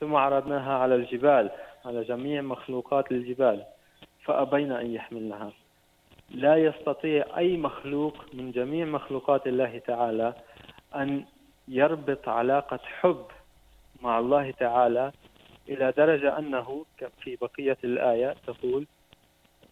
ثم 0.00 0.14
عرضناها 0.14 0.72
على 0.78 0.94
الجبال. 0.94 1.50
على 1.84 2.02
جميع 2.02 2.42
مخلوقات 2.42 3.12
الجبال، 3.12 3.64
فأبين 4.24 4.72
أن 4.72 4.94
يحملنها. 4.94 5.52
لا 6.30 6.56
يستطيع 6.56 7.24
أي 7.38 7.56
مخلوق 7.56 8.14
من 8.32 8.50
جميع 8.50 8.86
مخلوقات 8.86 9.46
الله 9.46 9.78
تعالى 9.78 10.34
أن 10.96 11.24
يربط 11.68 12.28
علاقة 12.28 12.80
حب 12.84 13.24
مع 14.02 14.18
الله 14.18 14.50
تعالى 14.50 15.12
إلى 15.68 15.92
درجة 15.96 16.38
أنه 16.38 16.84
في 17.20 17.36
بقية 17.36 17.78
الآية 17.84 18.34
تقول، 18.46 18.86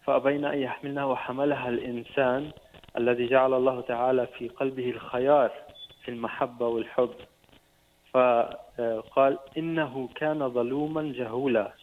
فأبين 0.03 0.45
أن 0.45 0.59
يحملنها 0.59 1.05
وحملها 1.05 1.69
الإنسان 1.69 2.51
الذي 2.97 3.27
جعل 3.27 3.53
الله 3.53 3.81
تعالى 3.81 4.27
في 4.27 4.47
قلبه 4.47 4.89
الخيار 4.89 5.51
في 6.03 6.11
المحبة 6.11 6.67
والحب. 6.67 7.13
فقال 8.13 9.37
إنه 9.57 10.09
كان 10.15 10.49
ظلوما 10.49 11.13
جهولا. 11.15 11.73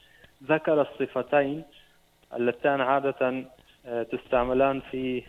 ذكر 0.45 0.81
الصفتين 0.81 1.65
اللتان 2.35 2.81
عادة 2.81 3.45
تستعملان 4.13 4.81
في 4.81 5.23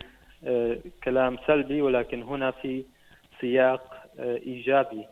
كلام 1.04 1.38
سلبي، 1.48 1.82
ولكن 1.82 2.24
هنا 2.24 2.52
في 2.52 2.86
سياق 3.42 4.06
إيجابي. 4.20 5.06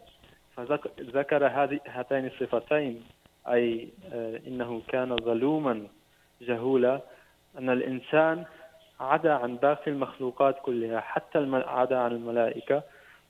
فذكر 0.55 1.47
هاتين 1.87 2.25
الصفتين، 2.25 3.03
أي 3.47 3.89
إنه 4.47 4.81
كان 4.87 5.15
ظلوما 5.15 5.87
جهولا، 6.41 7.01
أن 7.57 7.69
الإنسان 7.69 8.45
عدا 8.99 9.33
عن 9.33 9.55
باقي 9.55 9.91
المخلوقات 9.91 10.59
كلها، 10.61 10.99
حتى 10.99 11.63
عدا 11.67 11.97
عن 11.97 12.11
الملائكة، 12.11 12.83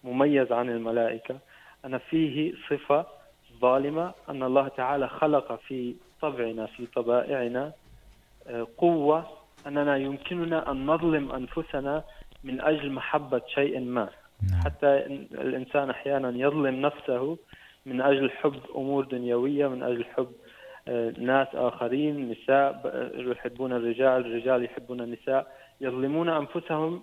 مميز 0.03 0.51
عن 0.51 0.69
الملائكة. 0.69 1.39
أن 1.85 1.97
فيه 1.97 2.53
صفة 2.69 3.05
ظالمة، 3.59 4.13
أن 4.29 4.43
الله 4.43 4.67
تعالى 4.67 5.07
خلق 5.07 5.55
في 5.55 5.95
طبعنا 6.21 6.65
في 6.65 6.85
طبائعنا 6.85 7.71
قوة 8.77 9.25
أننا 9.67 9.97
يمكننا 9.97 10.71
أن 10.71 10.85
نظلم 10.85 11.31
أنفسنا 11.31 12.03
من 12.43 12.61
أجل 12.61 12.91
محبة 12.91 13.41
شيء 13.47 13.79
ما. 13.79 14.09
حتى 14.65 14.87
الإنسان 15.31 15.89
أحيانا 15.89 16.29
يظلم 16.29 16.81
نفسه 16.81 17.37
من 17.85 18.01
أجل 18.01 18.29
حب 18.31 18.59
أمور 18.75 19.05
دنيوية 19.05 19.67
من 19.67 19.83
أجل 19.83 20.05
حب 20.05 20.31
ناس 21.17 21.47
آخرين 21.53 22.29
نساء 22.31 22.81
يحبون 23.15 23.73
الرجال 23.73 24.25
الرجال 24.25 24.63
يحبون 24.63 25.01
النساء 25.01 25.47
يظلمون 25.81 26.29
أنفسهم 26.29 27.01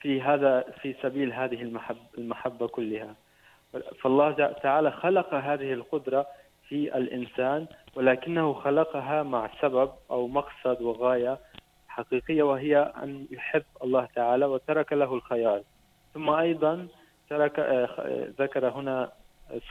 في 0.00 0.22
هذا 0.22 0.64
في 0.82 0.94
سبيل 1.02 1.32
هذه 1.32 1.62
المحبة, 1.62 1.98
المحبة 2.18 2.66
كلها. 2.68 3.14
فالله 4.00 4.32
تعالى 4.62 4.90
خلق 4.90 5.34
هذه 5.34 5.72
القدرة 5.72 6.26
في 6.68 6.96
الإنسان، 6.96 7.66
ولكنه 7.94 8.52
خلقها 8.52 9.22
مع 9.22 9.50
سبب 9.60 9.90
أو 10.10 10.28
مقصد 10.28 10.82
وغاية 10.82 11.38
حقيقية، 11.88 12.42
وهي 12.42 12.92
أن 13.02 13.26
يحب 13.30 13.64
الله 13.84 14.08
تعالى 14.14 14.46
وترك 14.46 14.92
له 14.92 15.14
الخيار 15.14 15.62
ثم 16.14 16.30
أيضا 16.30 16.88
ترك 17.30 17.58
ذكر 18.40 18.68
هنا 18.68 19.12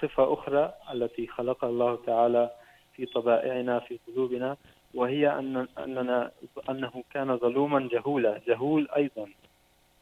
صفة 0.01 0.33
أخرى 0.33 0.73
التي 0.93 1.27
خلقها 1.27 1.69
الله 1.69 1.99
تعالى 2.05 2.51
في 2.95 3.05
طبائعنا، 3.05 3.79
في 3.79 3.99
قلوبنا، 4.07 4.57
وهي 4.93 5.29
أن، 5.39 5.67
أننا، 5.77 6.31
أنه 6.69 7.03
كان 7.13 7.37
ظلوما 7.37 7.89
جهولا، 7.91 8.41
جهول 8.47 8.87
أيضا. 8.95 9.29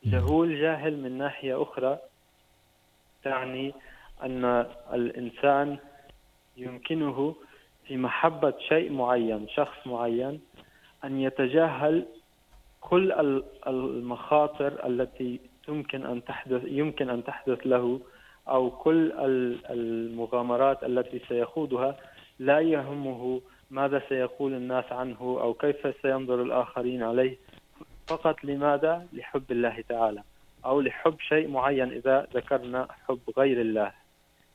جهول 0.03 0.61
جاهل 0.61 0.97
من 0.97 1.17
ناحية 1.17 1.61
أخرى 1.61 1.97
تعني 3.23 3.73
أن 4.23 4.65
الإنسان 4.93 5.77
يمكنه 6.57 7.35
في 7.87 7.97
محبة 7.97 8.53
شيء 8.59 8.91
معين، 8.91 9.47
شخص 9.47 9.87
معين، 9.87 10.41
أن 11.03 11.19
يتجاهل 11.19 12.05
كل 12.81 13.11
المخاطر 13.67 14.87
التي 14.87 15.39
يمكن 15.67 16.05
أن 16.05 16.23
تحدث 16.23 16.61
يمكن 16.65 17.09
أن 17.09 17.23
تحدث 17.23 17.59
له، 17.67 17.99
أو 18.47 18.69
كل 18.69 19.11
المغامرات 19.69 20.83
التي 20.83 21.21
سيخوضها. 21.27 21.97
لا 22.39 22.59
يهمه 22.59 23.41
ماذا 23.71 24.01
سيقول 24.09 24.53
الناس 24.53 24.91
عنه، 24.91 25.19
أو 25.21 25.53
كيف 25.53 26.01
سينظر 26.01 26.41
الآخرين 26.41 27.03
عليه. 27.03 27.37
فقط 28.07 28.43
لماذا؟ 28.43 29.07
لحب 29.13 29.51
الله 29.51 29.83
تعالى، 29.89 30.23
أو 30.65 30.81
لحب 30.81 31.19
شيء 31.19 31.47
معين. 31.47 31.91
إذا 31.91 32.27
ذكرنا 32.33 32.87
حب 33.07 33.19
غير 33.37 33.61
الله. 33.61 33.91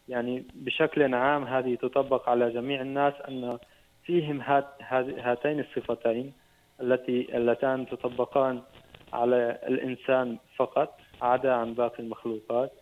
يعني 0.08 0.44
بشكل 0.54 1.14
عام 1.14 1.44
هذه 1.44 1.74
تطبق 1.74 2.28
على 2.28 2.50
جميع 2.50 2.80
الناس 2.80 3.14
أن 3.28 3.58
فيهم 4.04 4.40
هات 4.40 4.66
هاتين 5.18 5.60
الصفتين 5.60 6.32
التي 6.80 7.36
اللتان 7.36 7.86
تطبقان 7.88 8.62
على 9.12 9.58
الإنسان 9.68 10.36
فقط، 10.56 11.00
عدا 11.22 11.52
عن 11.52 11.74
باقي 11.74 12.02
المخلوقات. 12.02 12.72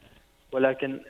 ولكن 0.52 1.00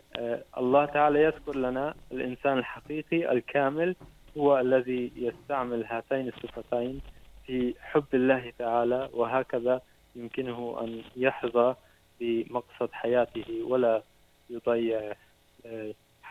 الله 0.59 0.85
تعالى 0.85 1.23
يذكر 1.23 1.57
لنا 1.57 1.95
الإنسان 2.13 2.59
الحقيقي 2.59 3.33
الكامل 3.33 3.97
هو 4.39 4.59
الذي 4.61 5.13
يستعمل 5.17 5.85
هاتين 5.85 6.29
الصفتين 6.29 7.01
في 7.47 7.75
حب 7.81 8.15
الله 8.15 8.53
تعالى، 8.59 9.09
وهكذا 9.13 9.81
يمكنه 10.17 10.79
أن 10.81 11.03
يحظى 11.17 11.75
بمقصد 12.21 12.93
حياته 12.93 13.63
ولا 13.63 14.03
يضيع 14.51 15.13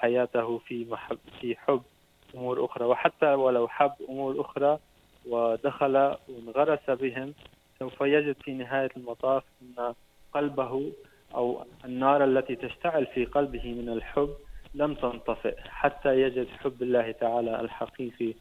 حياته 0.03 0.57
في 0.67 0.85
محب، 0.91 1.17
في 1.41 1.55
حب 1.55 1.81
أمور 2.35 2.65
أخرى. 2.65 2.85
وحتى 2.85 3.25
ولو 3.25 3.67
حب 3.67 3.93
أمور 4.09 4.41
أخرى 4.41 4.79
ودخل 5.29 5.95
وانغرس 6.29 6.89
بهم، 6.89 7.33
سوف 7.79 8.01
يجد 8.01 8.35
في 8.43 8.53
نهاية 8.53 8.89
المطاف 8.97 9.43
أن 9.61 9.93
قلبه 10.33 10.91
أو 11.35 11.65
النار 11.85 12.23
التي 12.23 12.55
تشتعل 12.55 13.05
في 13.05 13.25
قلبه 13.25 13.73
من 13.73 13.89
الحب 13.89 14.29
لم 14.75 14.93
تنطفئ، 14.93 15.55
حتى 15.59 16.21
يجد 16.21 16.47
حب 16.47 16.81
الله 16.81 17.11
تعالى 17.11 17.61
الحقيقي 17.61 18.33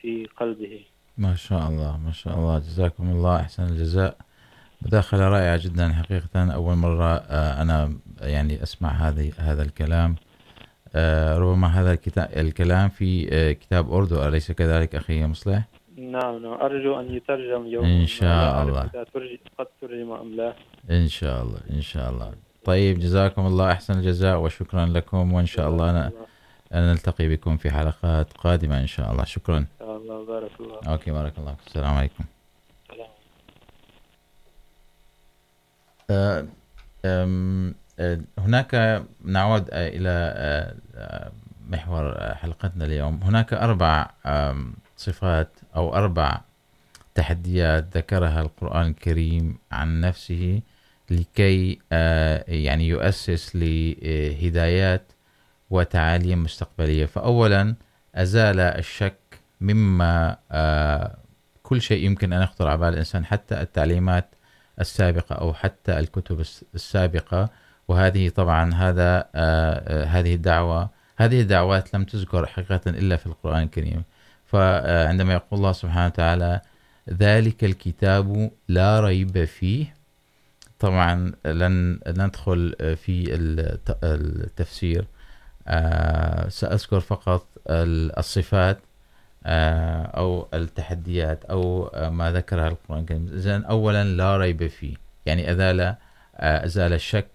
في 0.00 0.28
قلبه. 0.36 0.84
ما 1.18 1.34
شاء 1.34 1.68
الله، 1.68 1.98
ما 2.06 2.12
شاء 2.12 2.34
الله. 2.34 2.58
جزاكم 2.58 3.10
الله، 3.10 3.40
أحسن 3.40 3.62
الجزاء. 3.62 4.16
مداخلة 4.82 5.28
رائعة 5.28 5.60
جدا، 5.64 5.88
حقيقة. 5.92 6.54
أول 6.54 6.76
مرة 6.76 7.16
أنا 7.62 7.92
يعني 8.20 8.62
أسمع 8.62 8.88
هذه 8.88 9.32
هذا 9.38 9.62
الكلام. 9.62 10.16
ربما 10.94 11.80
هذا 11.80 11.92
الكتاب 11.92 12.30
الكلام 12.36 12.88
في 12.88 13.54
كتاب 13.54 13.92
أردو 13.92 14.28
أليس 14.28 14.52
كذلك 14.52 14.94
أخي 14.94 15.26
مصلح؟ 15.26 15.64
نعم 15.96 16.42
نعم. 16.42 16.52
أرجو 16.52 17.00
أن 17.00 17.14
يترجم 17.14 17.66
يوم 17.66 17.84
إن 17.84 18.06
شاء 18.06 18.62
الله. 18.62 18.82
قد 19.58 19.66
ترجم 19.80 20.12
أم 20.12 20.36
لا. 20.36 20.54
إن 20.90 21.08
شاء 21.08 21.42
الله 21.42 21.60
إن 21.70 21.80
شاء 21.80 22.10
الله. 22.10 22.32
طيب 22.64 22.98
جزاكم 22.98 23.46
الله 23.46 23.72
أحسن 23.72 23.98
الجزاء 23.98 24.40
وشكرا 24.40 24.86
لكم 24.86 25.32
وإن 25.32 25.46
شاء 25.46 25.68
الله 25.68 25.90
أنا 25.90 26.92
نلتقي 26.92 27.28
بكم 27.28 27.56
في 27.56 27.70
حلقات 27.70 28.32
قادمة 28.32 28.80
إن 28.80 28.86
شاء 28.86 29.12
الله. 29.12 29.24
شكرا. 29.24 29.58
إن 29.58 29.66
شاء 29.78 29.96
الله. 29.96 30.26
بارك 30.26 30.50
الله 30.60 30.78
أوكي 30.88 31.10
بارك 31.10 31.38
الله 31.38 31.56
السلام 31.66 31.94
عليكم. 31.94 32.24
السلام 36.10 37.74
هناك 38.38 39.02
نعود 39.24 39.68
إلى 39.72 40.74
محور 41.68 42.34
حلقتنا 42.34 42.84
اليوم. 42.84 43.20
هناك 43.22 43.52
أربع 43.52 44.10
صفات 44.96 45.48
أو 45.76 45.94
أربع 45.94 46.40
تحديات 47.14 47.96
ذكرها 47.96 48.40
القرآن 48.40 48.86
الكريم 48.86 49.58
عن 49.72 50.00
نفسه 50.00 50.60
لكي 51.10 51.78
يعني 52.48 52.88
يؤسس 52.88 53.56
لهدايات 53.56 55.12
وتعاليم 55.70 56.42
مستقبلية. 56.42 57.06
فأولا، 57.06 57.74
أزال 58.14 58.60
الشك 58.60 59.16
مما 59.60 60.36
كل 61.62 61.82
شيء 61.82 62.04
يمكن 62.04 62.32
أن 62.32 62.42
يخطر 62.42 62.68
على 62.68 62.78
بال 62.78 62.88
الإنسان، 62.88 63.24
حتى 63.24 63.60
التعليمات 63.60 64.34
السابقة 64.80 65.34
أو 65.34 65.54
حتى 65.54 65.98
الكتب 65.98 66.40
السابقة. 66.74 67.50
وهذه 67.90 68.28
طبعا 68.28 68.74
هذا 68.74 69.26
هذه 70.04 70.34
الدعوة، 70.34 70.90
هذه 71.16 71.40
الدعوات 71.40 71.94
لم 71.94 72.04
تذكر 72.04 72.46
حقيقة 72.46 72.80
إلا 72.86 73.16
في 73.16 73.26
القرآن 73.26 73.62
الكريم. 73.62 74.02
فعندما 74.46 75.32
يقول 75.32 75.58
الله 75.58 75.72
سبحانه 75.72 76.06
وتعالى 76.06 76.60
ذلك 77.10 77.64
الكتاب 77.64 78.50
لا 78.68 79.00
ريب 79.00 79.44
فيه، 79.44 79.94
طبعا 80.78 81.32
لن 81.44 81.98
ندخل 82.06 82.74
في 82.96 83.34
التفسير 83.34 85.04
سأذكر 86.48 87.00
فقط 87.00 87.46
الصفات 87.68 88.78
أو 90.16 90.48
التحديات، 90.54 91.44
أو 91.44 91.90
ما 92.10 92.32
ذكرها 92.32 92.68
القرآن 92.68 93.00
الكريم. 93.00 93.26
إذن 93.32 93.64
أولا 93.64 94.04
لا 94.04 94.36
ريب 94.36 94.66
فيه، 94.66 94.94
يعني 95.26 95.52
أزال 95.52 95.94
أزال 96.36 96.92
الشك 96.92 97.26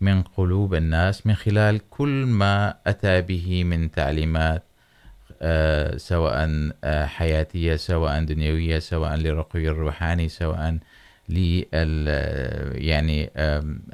من 0.00 0.22
قلوب 0.22 0.74
الناس، 0.74 1.26
من 1.26 1.34
خلال 1.34 1.80
كل 1.90 2.26
ما 2.26 2.74
أتى 2.86 3.20
به 3.20 3.64
من 3.64 3.90
تعليمات 3.90 4.62
سواء 5.96 6.70
حياتية، 7.06 7.76
سواء 7.76 8.24
دنيوية، 8.24 8.78
سواء 8.78 9.14
للرقي 9.14 9.68
الروحاني، 9.68 10.28
سواء 10.28 10.78
لل 11.28 12.08
يعني 12.74 13.30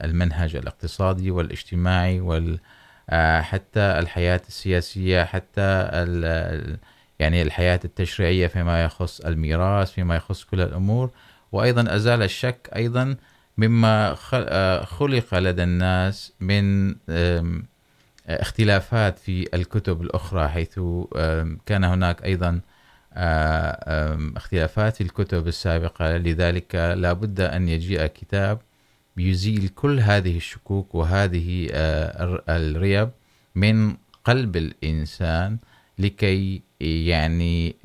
المنهج 0.05 0.57
الاقتصادي 0.57 1.31
والاجتماعي 1.31 2.21
وال 2.21 2.59
حتى 3.41 3.81
الحياة 3.81 4.41
السياسية، 4.49 5.25
حتى 5.25 5.63
ال 5.93 6.79
يعني 7.19 7.43
الحياة 7.43 7.81
التشريعية 7.85 8.47
فيما 8.47 8.85
يخص 8.85 9.21
الميراث، 9.21 9.91
فيما 9.91 10.17
يخص 10.17 10.45
كل 10.45 10.61
الأمور. 10.61 11.11
وأيضا 11.53 11.97
أزال 11.97 12.23
الشك 12.23 12.71
أيضا 12.77 13.17
مما 13.59 14.15
خلق 14.85 15.35
لدى 15.35 15.63
الناس 15.63 16.33
من 16.41 16.95
اختلافات 18.29 19.19
في 19.19 19.49
الكتب 19.55 20.03
الأخرى 20.03 20.49
حيث 20.49 20.81
كان 21.67 21.85
هناك 21.85 22.25
أيضا 22.25 22.61
اختلافات 24.37 24.97
في 24.97 25.01
الكتب 25.01 25.49
السابقة. 25.49 26.17
لذلك 26.17 26.75
لا 26.75 27.13
بد 27.13 27.41
أن 27.41 27.69
يجيء 27.69 28.07
كتاب 28.07 28.59
يزيل 29.17 29.69
كل 29.69 30.01
هذه 30.01 30.37
الشكوك 30.37 30.95
وهذه 30.95 31.69
الريب 32.49 33.11
من 33.55 33.97
قلب 34.25 34.57
الإنسان 34.57 35.59
لكي 35.99 36.63
يعني 36.81 37.77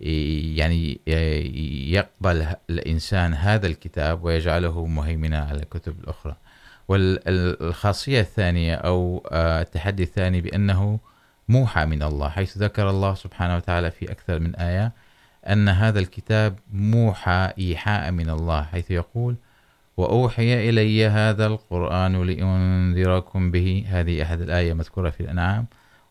يعني 0.00 1.00
يقبل 1.90 2.46
الإنسان 2.70 3.34
هذا 3.34 3.66
الكتاب 3.66 4.24
ويجعله 4.24 4.86
مهيمنا 4.86 5.38
على 5.38 5.58
الكتب 5.58 6.00
الأخرى. 6.00 6.36
والخاصية 6.88 8.20
الثانية 8.20 8.74
أو 8.74 9.26
التحدي 9.32 10.02
الثاني 10.02 10.40
بأنه 10.40 10.98
موحى 11.48 11.86
من 11.86 12.02
الله، 12.02 12.28
حيث 12.28 12.58
ذكر 12.58 12.90
الله 12.90 13.14
سبحانه 13.14 13.56
وتعالى 13.56 13.90
في 13.90 14.12
أكثر 14.12 14.38
من 14.38 14.56
آية 14.56 14.92
أن 15.46 15.68
هذا 15.68 15.98
الكتاب 15.98 16.58
موحى، 16.72 17.52
إيحاء 17.58 18.10
من 18.10 18.30
الله، 18.30 18.62
حيث 18.62 18.90
يقول 18.90 19.36
وأوحي 19.96 20.68
إلي 20.68 21.06
هذا 21.06 21.46
القرآن 21.46 22.22
لأنذركم 22.22 23.50
به. 23.50 23.84
هذه 23.88 24.22
أحد 24.22 24.40
الآية 24.40 24.72
مذكورة 24.72 25.10
في 25.10 25.20
الأنعام. 25.20 25.66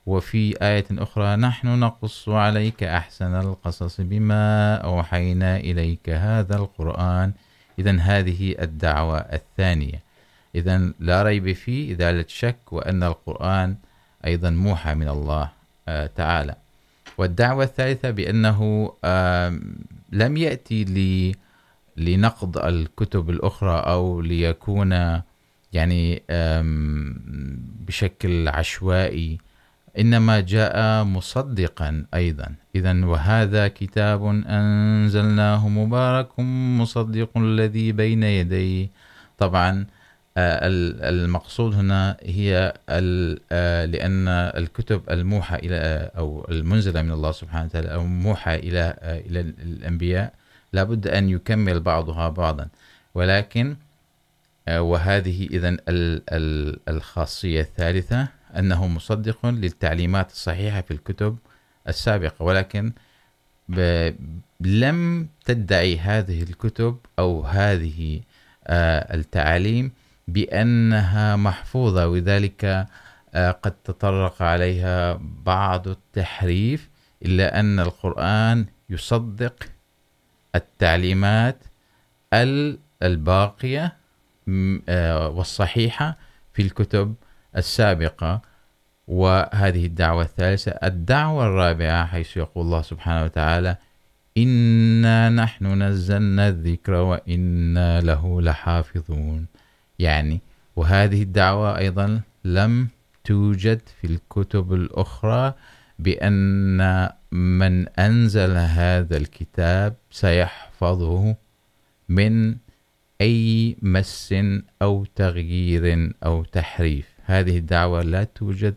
وفي 0.05 0.55
آية 0.61 0.85
أخرى، 0.91 1.35
نحن 1.35 1.79
نقص 1.79 2.29
عليك 2.29 2.83
أحسن 2.83 3.35
القصص 3.35 4.01
بما 4.01 4.75
أوحينا 4.75 5.57
إليك 5.57 6.09
هذا 6.09 6.55
القرآن. 6.55 7.31
إذا 7.79 7.97
هذه 7.99 8.55
الدعوة 8.61 9.17
الثانية. 9.17 10.03
إذا 10.55 10.91
لا 10.99 11.23
ريب 11.23 11.51
فيه 11.51 11.95
إزالة 11.95 12.25
شك 12.27 12.73
وأن 12.73 13.03
القرآن 13.03 13.75
أيضا 14.25 14.49
موحى 14.49 14.93
من 14.93 15.07
الله 15.07 15.49
تعالى. 16.15 16.55
والدعوة 17.17 17.63
الثالثة 17.63 18.11
بأنه 18.11 18.91
لم 20.11 20.37
يأتي 20.37 20.83
لي 20.83 21.35
لنقض 21.97 22.57
الكتب 22.57 23.29
الأخرى 23.29 23.79
أو 23.79 24.21
ليكون، 24.21 25.21
يعني 25.73 26.23
بشكل 27.87 28.47
عشوائي 28.47 29.39
إنما 29.99 30.39
جاء 30.39 31.03
مصدقا 31.03 32.05
أيضا. 32.13 32.55
إذا 32.75 33.05
وهذا 33.05 33.67
كتاب 33.67 34.25
أنزلناه 34.25 35.69
مبارك 35.69 36.39
مصدق 36.79 37.37
الذي 37.37 37.91
بين 37.91 38.23
يديه. 38.23 38.89
طبعا 39.37 39.85
المقصود 40.37 41.75
هنا 41.75 42.17
هي 42.23 42.73
لأن 43.91 44.27
الكتب 44.27 45.01
الموحى 45.11 45.55
إلى 45.55 46.11
أو 46.17 46.47
المنزلة 46.51 47.01
من 47.01 47.11
الله 47.11 47.31
سبحانه 47.31 47.65
وتعالى، 47.65 47.93
أو 47.93 48.05
موحى 48.05 48.55
إلى 48.55 48.97
إلى 49.01 49.39
الأنبياء، 49.39 50.33
لابد 50.73 51.07
أن 51.07 51.29
يكمل 51.29 51.79
بعضها 51.79 52.29
بعضا. 52.29 52.67
ولكن 53.15 53.75
وهذه 54.69 55.47
إذن 55.51 55.77
الخاصية 56.89 57.61
الثالثة 57.61 58.27
أنه 58.59 58.87
مصدق 58.87 59.45
للتعليمات 59.45 60.31
الصحيحة 60.31 60.81
في 60.81 60.91
الكتب 60.91 61.37
السابقة، 61.87 62.43
ولكن 62.43 62.91
لم 64.59 65.27
تدعي 65.45 65.97
هذه 65.99 66.43
الكتب 66.43 66.97
أو 67.19 67.41
هذه 67.41 68.21
التعاليم 68.69 69.91
بأنها 70.27 71.35
محفوظة، 71.35 72.07
وذلك 72.07 72.87
قد 73.35 73.71
تطرق 73.83 74.41
عليها 74.41 75.19
بعض 75.45 75.87
التحريف، 75.87 76.89
إلا 77.25 77.59
أن 77.59 77.79
القرآن 77.79 78.65
يصدق 78.89 79.63
التعليمات 80.55 81.57
الباقية 83.03 83.95
والصحيحة 85.27 86.17
في 86.53 86.61
الكتب 86.61 87.15
السابقة، 87.57 88.41
وهذه 89.07 89.85
الدعوة 89.85 90.23
الثالثة، 90.23 90.71
الدعوة 90.71 91.45
الرابعة، 91.45 92.05
حيث 92.05 92.37
يقول 92.37 92.65
الله 92.65 92.81
سبحانه 92.81 93.23
وتعالى 93.23 93.77
إنا 94.37 95.29
نحن 95.29 95.83
نزلنا 95.83 96.47
الذكر 96.47 96.93
وإنا 96.93 98.01
له 98.01 98.41
لحافظون. 98.41 99.45
يعني، 99.99 100.41
وهذه 100.75 101.21
الدعوة 101.21 101.77
أيضا 101.77 102.21
لم 102.45 102.87
توجد 103.23 103.81
في 104.01 104.07
الكتب 104.07 104.73
الأخرى 104.73 105.53
بأن 105.99 107.09
من 107.31 107.87
أنزل 107.89 108.57
هذا 108.57 109.17
الكتاب 109.17 109.95
سيحفظه 110.11 111.35
من 112.09 112.55
أي 113.21 113.75
مس 113.81 114.35
أو 114.81 115.05
تغيير 115.15 116.13
أو 116.25 116.43
تحريف. 116.43 117.14
هذه 117.25 117.57
الدعوة 117.57 118.01
لا 118.01 118.23
توجد 118.23 118.75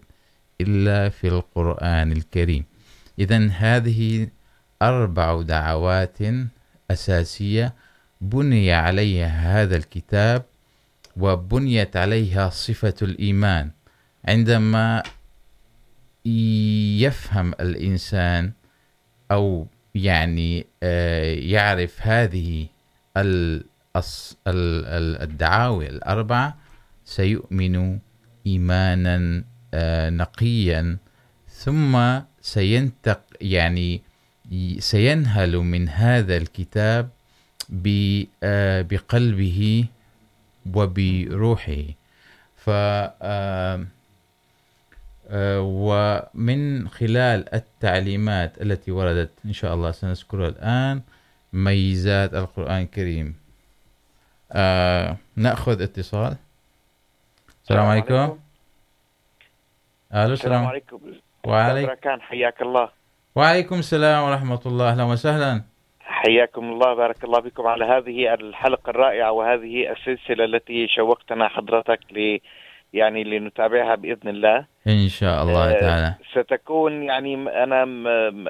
إلا 0.60 1.08
في 1.08 1.28
القرآن 1.28 2.12
الكريم. 2.12 2.64
إذا 3.18 3.48
هذه 3.48 4.28
أربع 4.82 5.42
دعوات 5.42 6.18
أساسية 6.90 7.74
بني 8.20 8.72
عليها 8.72 9.62
هذا 9.62 9.76
الكتاب 9.76 10.44
وبنيت 11.16 11.96
عليها 11.96 12.50
صفة 12.50 12.94
الإيمان. 13.02 13.70
عندما 14.24 15.02
يفهم 17.04 17.52
الإنسان 17.60 18.52
أو 19.30 19.66
يعني 19.94 20.66
يعرف 21.52 21.98
هذه 22.02 22.66
الدعاوي 24.46 25.88
الأربعة 25.88 26.56
سيؤمن 27.04 27.98
إيمانا 28.48 29.44
نقيا، 30.10 30.96
ثم 31.48 32.20
سينتق، 32.40 33.20
يعني 33.40 34.02
سينهل 34.78 35.56
من 35.56 35.88
هذا 35.88 36.36
الكتاب 36.36 37.08
بقلبه 38.90 39.84
وبروحه. 40.74 41.82
ف 42.56 42.70
ومن 45.60 46.88
خلال 46.88 47.54
التعليمات 47.54 48.62
التي 48.62 48.90
وردت 48.90 49.30
إن 49.44 49.52
شاء 49.52 49.74
الله 49.74 49.90
سنذكرها 49.90 50.48
الآن، 50.48 51.02
ميزات 51.52 52.34
القرآن 52.34 52.82
الكريم. 52.82 53.34
نأخذ 55.36 55.82
اتصال. 55.82 56.36
السلام 57.68 57.86
عليكم. 57.86 58.38
الو 60.14 60.32
السلام 60.32 60.66
عليكم. 60.66 61.00
وعليكم 61.46 62.20
حياك 62.20 62.62
الله. 62.62 62.88
وعليكم 63.36 63.78
السلام 63.78 64.28
ورحمة 64.28 64.60
الله. 64.66 64.90
أهلا 64.92 65.04
وسهلا. 65.04 65.62
حياكم 66.00 66.64
الله. 66.72 66.94
بارك 66.94 67.24
الله 67.24 67.40
بكم 67.40 67.66
على 67.66 67.84
هذه 67.84 68.34
الحلقة 68.34 68.90
الرائعة 68.90 69.32
وهذه 69.32 69.92
السلسلة 69.92 70.44
التي 70.44 70.88
شوقتنا 70.88 71.48
حضرتك 71.48 72.00
ل 72.12 72.38
يعني 72.92 73.24
لنتابعها 73.24 73.94
بإذن 73.94 74.28
الله. 74.28 74.66
إن 74.86 75.08
شاء 75.08 75.42
الله 75.42 75.72
تعالى. 75.72 76.14
ستكون 76.32 77.02
يعني 77.02 77.34
أنا 77.64 77.84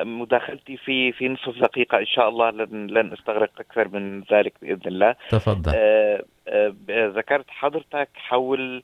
مداخلتي 0.04 0.76
في 0.76 1.12
في 1.12 1.28
نصف 1.28 1.58
دقيقة 1.62 1.98
إن 1.98 2.06
شاء 2.06 2.28
الله. 2.28 2.50
لن 2.50 2.86
لن 2.86 3.12
أستغرق 3.12 3.50
أكثر 3.58 3.88
من 3.88 4.22
ذلك 4.32 4.54
بإذن 4.62 4.86
الله. 4.86 5.14
تفضل. 5.30 5.72
ذكرت 6.90 7.50
حضرتك 7.50 8.08
حول 8.14 8.82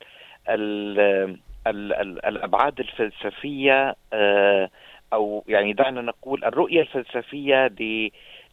ال 0.49 0.99
ال 1.67 1.93
ال 1.93 2.25
الأبعاد 2.25 2.79
الفلسفية 2.79 3.95
آه 4.13 4.69
أو 5.13 5.43
يعني 5.47 5.73
دعنا 5.73 6.01
نقول 6.01 6.43
الرؤية 6.43 6.81
الفلسفية 6.81 7.71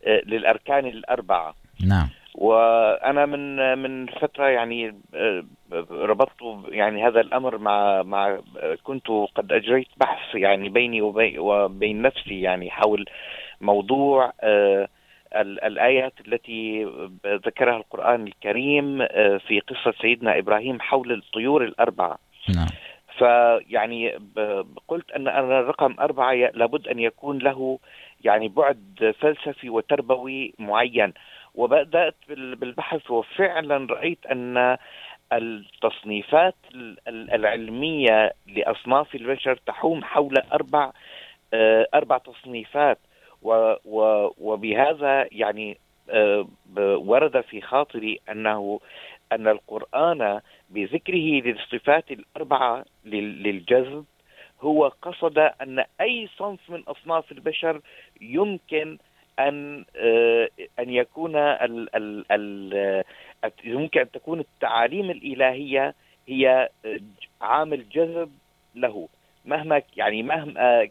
للأركان 0.06 0.86
الأربعة. 0.86 1.54
نعم. 1.86 2.08
وانا 2.34 3.26
من 3.26 3.78
من 3.78 4.06
فتره 4.06 4.48
يعني 4.48 4.94
ربطت 5.90 6.42
يعني 6.68 7.06
هذا 7.06 7.20
الامر 7.20 7.58
مع 7.58 8.02
مع 8.02 8.38
كنت 8.82 9.06
قد 9.34 9.52
اجريت 9.52 9.88
بحث 9.96 10.34
يعني 10.34 10.68
بيني 10.68 11.02
وبين 11.02 11.38
وبين 11.38 12.02
نفسي 12.02 12.40
يعني 12.40 12.70
حول 12.70 13.04
موضوع 13.60 14.32
الايات 15.40 16.12
التي 16.28 16.84
ذكرها 17.26 17.76
القران 17.76 18.26
الكريم 18.26 19.06
في 19.38 19.60
قصه 19.68 19.94
سيدنا 20.02 20.38
ابراهيم 20.38 20.80
حول 20.80 21.12
الطيور 21.12 21.64
الاربعه 21.64 22.18
نعم. 22.56 22.66
فيعني 23.18 24.18
قلت 24.88 25.10
ان 25.10 25.28
انا 25.28 25.60
رقم 25.60 25.96
اربعه 26.00 26.32
لابد 26.34 26.88
ان 26.88 26.98
يكون 26.98 27.38
له 27.38 27.78
يعني 28.24 28.48
بعد 28.48 29.14
فلسفي 29.20 29.70
وتربوي 29.70 30.54
معين. 30.58 31.12
وبدات 31.54 32.14
بالبحث 32.28 33.10
وفعلا 33.10 33.86
رايت 33.90 34.26
ان 34.26 34.76
التصنيفات 35.32 36.54
العلميه 37.08 38.32
لاصناف 38.46 39.14
البشر 39.14 39.56
تحوم 39.66 40.04
حول 40.04 40.38
اربع 40.52 40.92
اربع 41.94 42.18
تصنيفات. 42.18 42.98
وبهذا 44.38 45.28
يعني 45.32 45.78
ورد 46.78 47.40
في 47.40 47.60
خاطري 47.60 48.20
انه 48.30 48.80
ان 49.32 49.48
القران 49.48 50.40
بذكره 50.70 51.40
للصفات 51.42 52.10
الاربعه 52.10 52.84
للجذب 53.04 54.04
هو 54.60 54.92
قصد 55.02 55.38
ان 55.38 55.84
اي 56.00 56.28
صنف 56.38 56.70
من 56.70 56.82
اصناف 56.82 57.32
البشر 57.32 57.80
يمكن 58.20 58.98
ان 59.38 59.84
ان 60.78 60.90
يكون 60.90 61.36
ال 61.36 61.96
ال 61.96 62.24
ال 62.32 63.04
يمكن 63.64 64.00
ان 64.00 64.10
تكون 64.10 64.40
التعاليم 64.40 65.10
الالهيه 65.10 65.94
هي 66.28 66.68
عامل 67.40 67.88
جذب 67.88 68.32
له. 68.74 69.08
مهما 69.44 69.82
يعني 69.96 70.22
مهما 70.22 70.88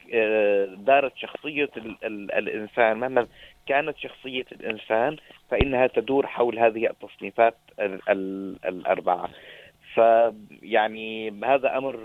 دارت 0.77 1.13
شخصيه 1.17 1.69
ال 1.77 1.97
ال 2.03 2.31
الانسان 2.31 2.97
مهما 2.97 3.27
كانت 3.67 3.97
شخصيه 3.97 4.45
الانسان 4.51 5.17
فانها 5.51 5.87
تدور 5.87 6.27
حول 6.27 6.59
هذه 6.59 6.89
التصنيفات 6.89 7.57
ال 7.79 7.99
ال 8.09 8.57
الاربعه 8.65 9.29
فيعني 9.93 11.29
هذا 11.43 11.77
امر 11.77 11.97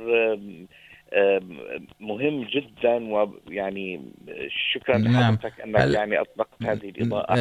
مهم 2.00 2.44
جدا 2.44 3.12
ويعني 3.12 4.00
شكرا 4.72 4.98
لحضرتك 4.98 5.60
انك 5.60 5.94
يعني 5.94 6.20
اطلقت 6.20 6.62
هذه 6.62 6.88
الاضاءه 6.88 7.34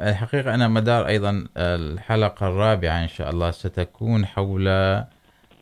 الحقيقه 0.00 0.54
انا 0.54 0.68
مدار 0.68 1.06
ايضا 1.06 1.46
الحلقه 1.56 2.48
الرابعه 2.48 3.02
ان 3.02 3.08
شاء 3.08 3.30
الله 3.30 3.50
ستكون 3.50 4.26
حول 4.26 4.68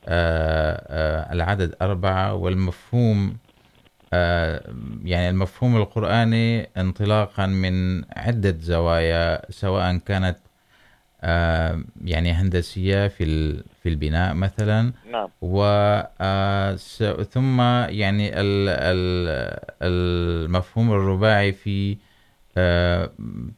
العدد 0.09 1.74
أربعة 1.82 2.34
والمفهوم 2.34 3.36
يعني 5.05 5.30
المفهوم 5.30 5.76
القرآني 5.76 6.68
انطلاقا 6.76 7.46
من 7.46 8.05
عدة 8.16 8.57
زوايا 8.61 9.50
سواء 9.50 9.96
كانت 9.96 10.36
يعني 12.05 12.32
هندسية 12.32 13.09
في 13.09 13.24
في 13.82 13.88
البناء 13.88 14.34
مثلا 14.34 14.92
نعم. 15.12 15.28
و 15.42 15.59
ثم 17.22 17.61
يعني 17.88 18.30
المفهوم 19.82 20.92
الرباعي 20.92 21.53
في 21.53 21.96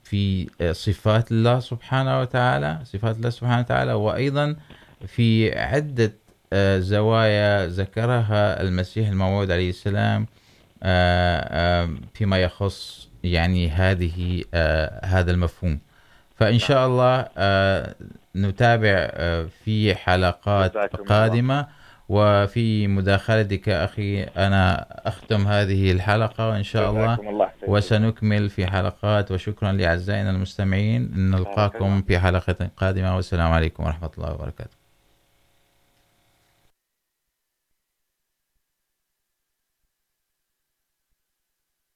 في 0.04 0.48
صفات 0.72 1.32
الله 1.32 1.60
سبحانه 1.60 2.20
وتعالى 2.20 2.78
صفات 2.84 3.16
الله 3.16 3.30
سبحانه 3.30 3.60
وتعالى 3.60 3.92
وأيضا 3.92 4.56
في 5.06 5.58
عدة 5.58 6.12
زوايا 6.78 7.66
ذكرها 7.66 8.60
المسيح 8.62 9.08
الموعود 9.08 9.50
عليه 9.50 9.70
السلام 9.70 10.26
فيما 12.14 12.38
يخص 12.38 13.08
يعني 13.24 13.70
هذه 13.70 14.44
هذا 15.04 15.30
المفهوم. 15.30 15.80
فإن 16.36 16.58
شاء 16.58 16.86
الله 16.86 17.26
نتابع 18.36 19.06
في 19.64 19.94
حلقات 19.94 20.76
قادمة 20.96 21.66
وفي 22.08 22.86
مداخلتك 22.86 23.68
أخي 23.68 24.22
أنا 24.22 24.86
أختم 25.08 25.46
هذه 25.46 25.92
الحلقة 25.92 26.48
وإن 26.48 26.62
شاء 26.62 26.90
الله 26.90 27.18
وسنكمل 27.66 28.50
في 28.50 28.66
حلقات. 28.66 29.32
وشكرا 29.32 29.72
لأعزائنا 29.72 30.30
المستمعين. 30.30 31.30
نلقاكم 31.30 32.02
في 32.02 32.18
حلقة 32.18 32.70
قادمة. 32.76 33.16
والسلام 33.16 33.52
عليكم 33.52 33.84
ورحمة 33.84 34.10
الله 34.18 34.32
وبركاته. 34.32 34.83